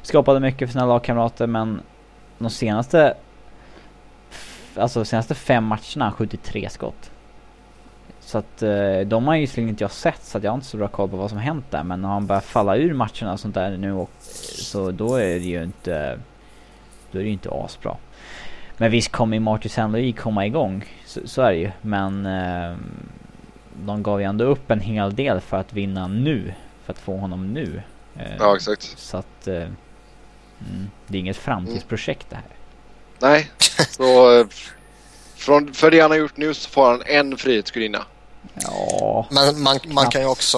[0.06, 1.82] Skapade mycket för sina lagkamrater men
[2.38, 3.14] de senaste...
[4.76, 7.12] Alltså de senaste fem matcherna har han skjutit tre skott.
[8.20, 10.68] Så att eh, de har ju visserligen inte jag sett så att jag har inte
[10.68, 11.84] så bra koll på vad som hänt där.
[11.84, 15.40] Men när han börjar falla ur matcherna och sånt där nu och, så då är
[15.40, 16.20] det ju inte
[17.12, 17.98] då är det ju inte asbra.
[18.78, 20.86] Men visst kommer ju Marty Louis komma igång.
[21.06, 21.72] Så, så är det ju.
[21.82, 22.78] Men eh,
[23.86, 26.54] de gav ju ändå upp en hel del för att vinna nu.
[26.84, 27.82] För att få honom nu.
[28.16, 28.98] Eh, ja exakt.
[28.98, 29.68] Så att eh,
[30.66, 32.46] mm, det är inget framtidsprojekt det här.
[33.20, 33.52] Nej.
[33.90, 34.46] Så, eh,
[35.36, 38.06] från, för det han har gjort nu så får han en frihetsgudinna.
[38.54, 40.58] Ja, Men man, man kan ju också,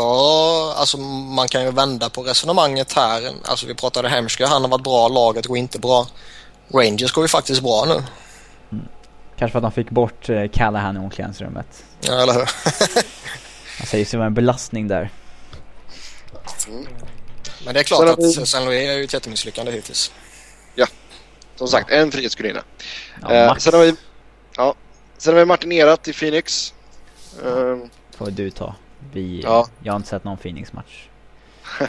[0.76, 3.32] alltså man kan ju vända på resonemanget här.
[3.46, 6.08] Alltså vi pratade Hemsky, han har varit bra, laget går inte bra.
[6.74, 8.04] Rangers går ju faktiskt bra nu.
[9.38, 11.84] kanske för att de fick bort eh, Callahan i omklädningsrummet.
[12.02, 12.42] Ja, eller hur?
[13.78, 15.10] Han säger sig vara en belastning där.
[17.66, 20.12] Men det är klart att vi- San Louis är ju ett jättemisslyckande hittills.
[21.56, 22.64] Som sagt, en frihetsgudinna.
[23.22, 23.96] Ja, Eh, sen, har vi,
[24.58, 24.76] ja,
[25.18, 26.74] sen har vi Martin Erat i Phoenix.
[27.46, 27.78] Eh,
[28.18, 28.76] får du ta.
[29.14, 29.68] Vi, Ja.
[29.84, 31.08] Jag har inte sett någon Phoenix-match.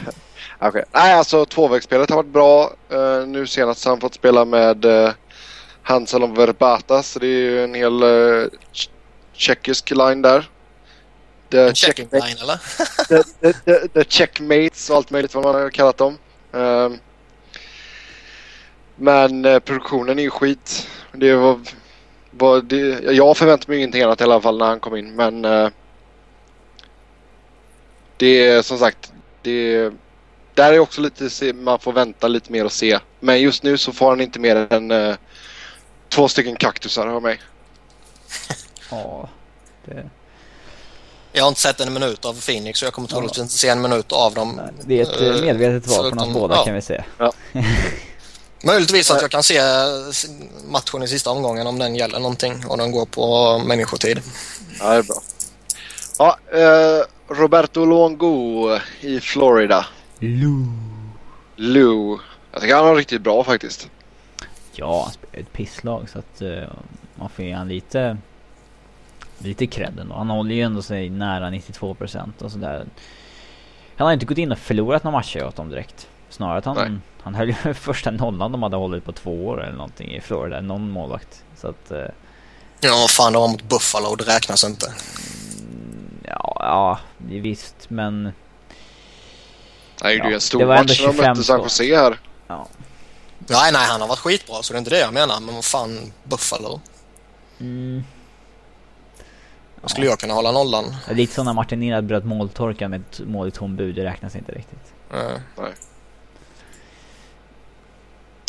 [0.59, 0.83] Okej.
[0.91, 2.73] Nej, alltså tvåvägsspelet har varit bra.
[2.89, 5.09] Eh, nu senast har han fått spela med uh,
[5.83, 7.09] Hansalon Verbatas.
[7.11, 8.47] Så det är ju en hel uh,
[9.33, 10.49] tjeckisk line där.
[11.49, 12.57] The, checking checkmate, line eller?
[13.07, 16.17] the, the, the, the checkmates och allt möjligt vad man har kallat dem.
[16.53, 16.97] Ehm,
[18.95, 20.87] men eh, produktionen är ju skit.
[21.13, 21.59] Det var,
[22.31, 25.15] var det, jag förväntade mig ingenting annat i alla fall när han kom in.
[25.15, 25.69] Men eh,
[28.17, 29.13] det är som sagt.
[29.41, 29.91] Det,
[30.53, 32.99] där är också lite, man får vänta lite mer och se.
[33.19, 35.15] Men just nu så får han inte mer än eh,
[36.09, 37.39] två stycken kaktusar av mig.
[38.91, 39.29] Ja,
[39.85, 40.09] det,
[41.31, 43.81] Jag har inte sett en minut av Phoenix och jag kommer troligtvis inte se en
[43.81, 44.61] minut av dem.
[44.85, 46.65] det är ett eh, Eh, medvetet val från oss båda ja.
[46.65, 47.03] kan vi säga.
[48.63, 49.61] Möjligtvis att jag kan se
[50.67, 54.21] matchen i sista omgången om den gäller någonting och den går på människotid.
[54.79, 55.21] Ja, det är bra.
[56.17, 57.05] Ja, eh,
[57.35, 59.85] Roberto Longo i Florida.
[60.19, 60.65] Lou.
[61.55, 62.19] Lou.
[62.51, 63.89] Jag tycker han var riktigt bra faktiskt.
[64.71, 66.69] Ja, han spelar ett pisslag så att eh,
[67.15, 68.17] man får ge han lite
[69.39, 70.15] lite cred ändå.
[70.15, 72.85] Han håller ju ändå sig nära 92% och sådär.
[73.95, 76.07] Han har inte gått in och förlorat några matcher åt dem direkt.
[76.29, 76.75] Snarare att Nej.
[76.77, 80.21] han, han höll ju första nollan de hade hållit på två år eller någonting i
[80.21, 80.61] Florida.
[80.61, 81.43] Någon målvakt.
[81.57, 82.05] Så att eh,
[82.81, 84.85] Ja, fan det var mot Buffalo, det räknas inte.
[86.23, 88.23] ja, ja det är visst men
[90.03, 91.61] gjorde Ja, ju en stor det match när de 25 mötte San.
[91.61, 92.17] Jose här.
[93.47, 95.39] Nej, nej, han har varit skitbra så det är inte det jag menar.
[95.39, 96.81] Men vad fan, Buffalo.
[97.59, 98.03] mm,
[99.85, 100.95] skulle jag kunna hålla nollan.
[101.05, 103.93] det är lite som när Martin Nilad bröt måltorkan med ett mål i tom bur.
[103.93, 104.93] Det räknas inte riktigt.
[105.13, 105.63] Eh,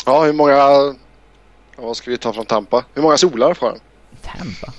[0.07, 0.57] Ja, hur många...
[1.77, 2.85] Vad ska vi ta från Tampa?
[2.95, 3.79] Hur många solar får han?
[4.23, 4.73] Tampa.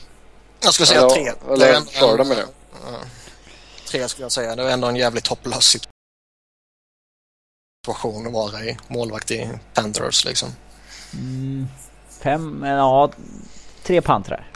[0.63, 1.31] Jag skulle säga Eller- tre.
[1.47, 2.47] eller Det är ändå Florida jag.
[2.93, 2.97] Ja.
[3.87, 4.55] Tre skulle jag säga.
[4.55, 5.77] Det är ändå en jävligt hopplös
[7.85, 8.77] situation att vara i.
[8.87, 10.49] Målvakt i Panthers liksom.
[11.13, 11.67] Mm,
[12.23, 13.11] fem, men ja,
[13.83, 14.51] tre pantrar.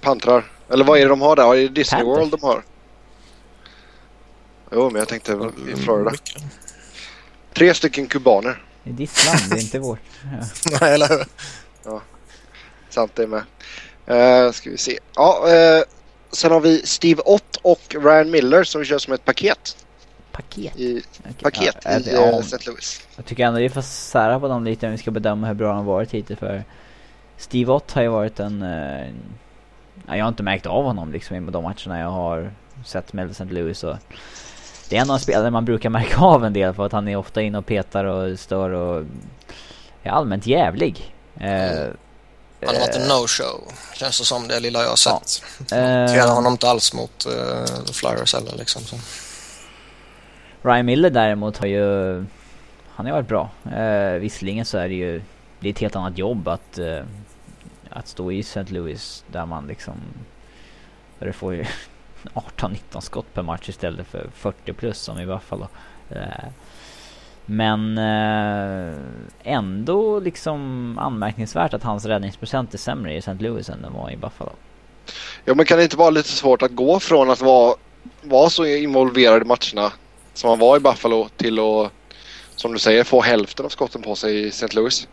[0.00, 0.52] Pantrar.
[0.70, 1.54] Eller vad är det de har där?
[1.54, 2.18] Är det Disney Panthers.
[2.18, 2.62] World de har?
[4.72, 6.12] Jo, men jag tänkte i Florida.
[7.52, 8.62] Tre stycken kubaner.
[8.84, 10.00] Det är ditt land, det är inte vårt.
[10.22, 10.46] Ja.
[10.80, 11.24] Nej, eller hur?
[12.90, 13.42] Sant det med.
[14.10, 14.98] Uh, ska vi se.
[15.14, 15.82] Ja, eh,
[16.32, 19.86] sen har vi Steve Ott och Ryan Miller som kör som ett paket.
[20.32, 20.76] Paket.
[20.76, 22.70] I, Okej, paket ja, i ja, eh, St.
[22.70, 23.06] Louis.
[23.16, 25.74] Jag tycker ändå vi får sära på dem lite om vi ska bedöma hur bra
[25.74, 26.64] de varit hittills för
[27.36, 28.60] Steve Ott har ju varit en...
[28.60, 29.04] Ja,
[30.06, 32.50] jag har inte märkt av honom liksom i de matcherna jag har
[32.84, 33.44] sett med St.
[33.44, 33.96] Louis och
[34.88, 37.08] det är en av de spelare man brukar märka av en del för att han
[37.08, 39.04] är ofta inne och petar och stör och
[40.02, 41.14] är allmänt jävlig.
[41.40, 41.48] Eh,
[42.66, 43.60] Han har varit en no-show.
[43.94, 45.42] Känns det som det lilla jag har sett.
[45.60, 45.66] eh,
[46.12, 48.82] Tyvärr honom inte alls mot uh, Flyers heller liksom.
[48.82, 48.96] Så.
[50.62, 52.14] Ryan Miller däremot har ju...
[52.94, 53.50] Han har varit bra.
[53.76, 55.22] Eh, visserligen så är det ju...
[55.60, 56.78] Det är ett helt annat jobb att...
[56.78, 57.00] Eh,
[57.98, 58.64] att stå i St.
[58.68, 59.94] Louis där man liksom...
[61.18, 61.64] Där du får ju
[62.34, 65.68] 18-19 skott per match istället för 40 plus som i Buffalo.
[66.10, 66.48] Eh,
[67.46, 68.94] men eh,
[69.42, 73.34] ändå liksom anmärkningsvärt att hans räddningsprocent är sämre i St.
[73.34, 74.52] Louis än den var i Buffalo.
[75.44, 77.74] Ja, men kan det inte vara lite svårt att gå från att vara,
[78.22, 79.92] vara så involverad i matcherna
[80.34, 81.92] som han var i Buffalo till att,
[82.56, 84.76] som du säger, få hälften av skotten på sig i St.
[84.76, 85.08] Louis?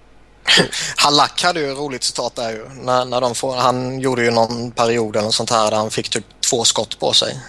[0.97, 2.69] Halak hade ju ett roligt citat där ju.
[2.69, 6.09] När, när de får, han gjorde ju någon period eller sånt här där han fick
[6.09, 7.39] typ två skott på sig.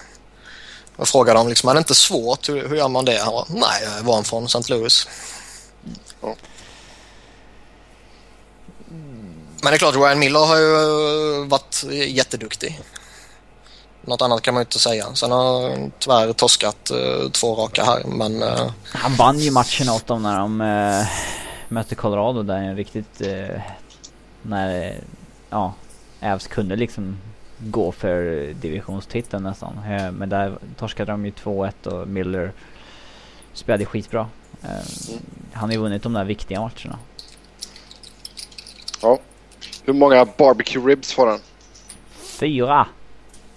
[0.96, 2.48] Jag frågade dem liksom, är det inte svårt?
[2.48, 3.18] Hur, hur gör man det?
[3.18, 4.74] Han var, nej, jag är van från St.
[4.74, 5.08] Louis.
[6.20, 6.34] Ja.
[9.62, 10.74] Men det är klart, Ryan Miller har ju
[11.42, 12.80] eh, varit jätteduktig.
[14.06, 15.14] Något annat kan man ju inte säga.
[15.14, 19.88] Sen har han tyvärr torskat eh, två raka här, men eh, Han vann ju matchen
[19.88, 21.06] åt dem när de eh,
[21.68, 23.20] mötte Colorado där en riktigt...
[23.20, 23.60] Eh,
[24.42, 24.94] när,
[25.50, 25.74] ja,
[26.20, 27.16] Avs kunde liksom
[27.58, 29.78] gå för divisionstiteln nästan.
[29.88, 32.52] Eh, men där torskade de ju 2-1 och Miller
[33.52, 34.28] spelade skitbra.
[34.62, 34.68] Eh,
[35.52, 36.98] han har ju vunnit de där viktiga matcherna.
[39.02, 39.18] Ja.
[39.84, 41.40] Hur många barbecue ribs får han?
[42.10, 42.86] Fyra.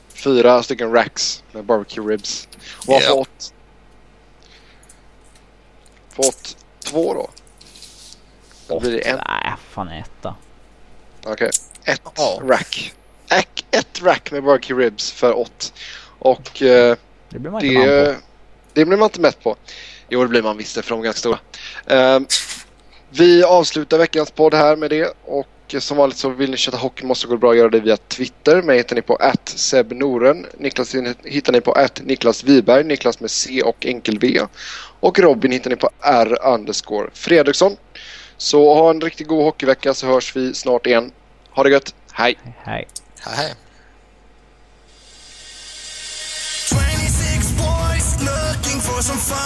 [0.10, 2.47] Fyra stycken racks med barbecue ribs.
[2.88, 3.53] Och får åt?
[6.10, 7.30] Får åt två då?
[8.70, 9.20] Då blir det en.
[9.28, 10.36] Nej, fan etta.
[11.26, 11.49] Okej.
[11.86, 12.41] Ett Ja.
[12.43, 12.93] rack.
[13.32, 15.74] Ett, ett rack med barbecue ribs för åt.
[16.20, 16.95] Och eh,
[17.30, 18.22] Det blir man inte man på.
[18.74, 19.55] det, blir man inte mätt på.
[20.09, 21.39] Jo, det blir man visst för de är ganska stora.
[21.88, 22.28] Ehm,
[23.09, 25.13] vi avslutar veckans podd här med det.
[25.26, 25.47] Och
[25.80, 28.61] som vanligt så vill ni köta hockey måste gå bra att göra det via Twitter.
[28.61, 30.45] Mig hittar ni på @sebnoren.
[30.57, 32.84] Niklas hittar ni på Niklas Wiberg.
[32.84, 34.39] Niklas med C och enkel V.
[34.99, 37.78] Och Robin hittar ni på R underscore Fredriksson.
[38.42, 41.12] Så ha en riktigt god hockeyvecka så hörs vi snart igen.
[41.52, 41.96] Ha det gött.
[42.14, 42.38] Hej!
[42.64, 42.88] Hej.
[43.26, 43.54] Hej, hej.
[46.70, 49.38] 26 boys looking for some fun.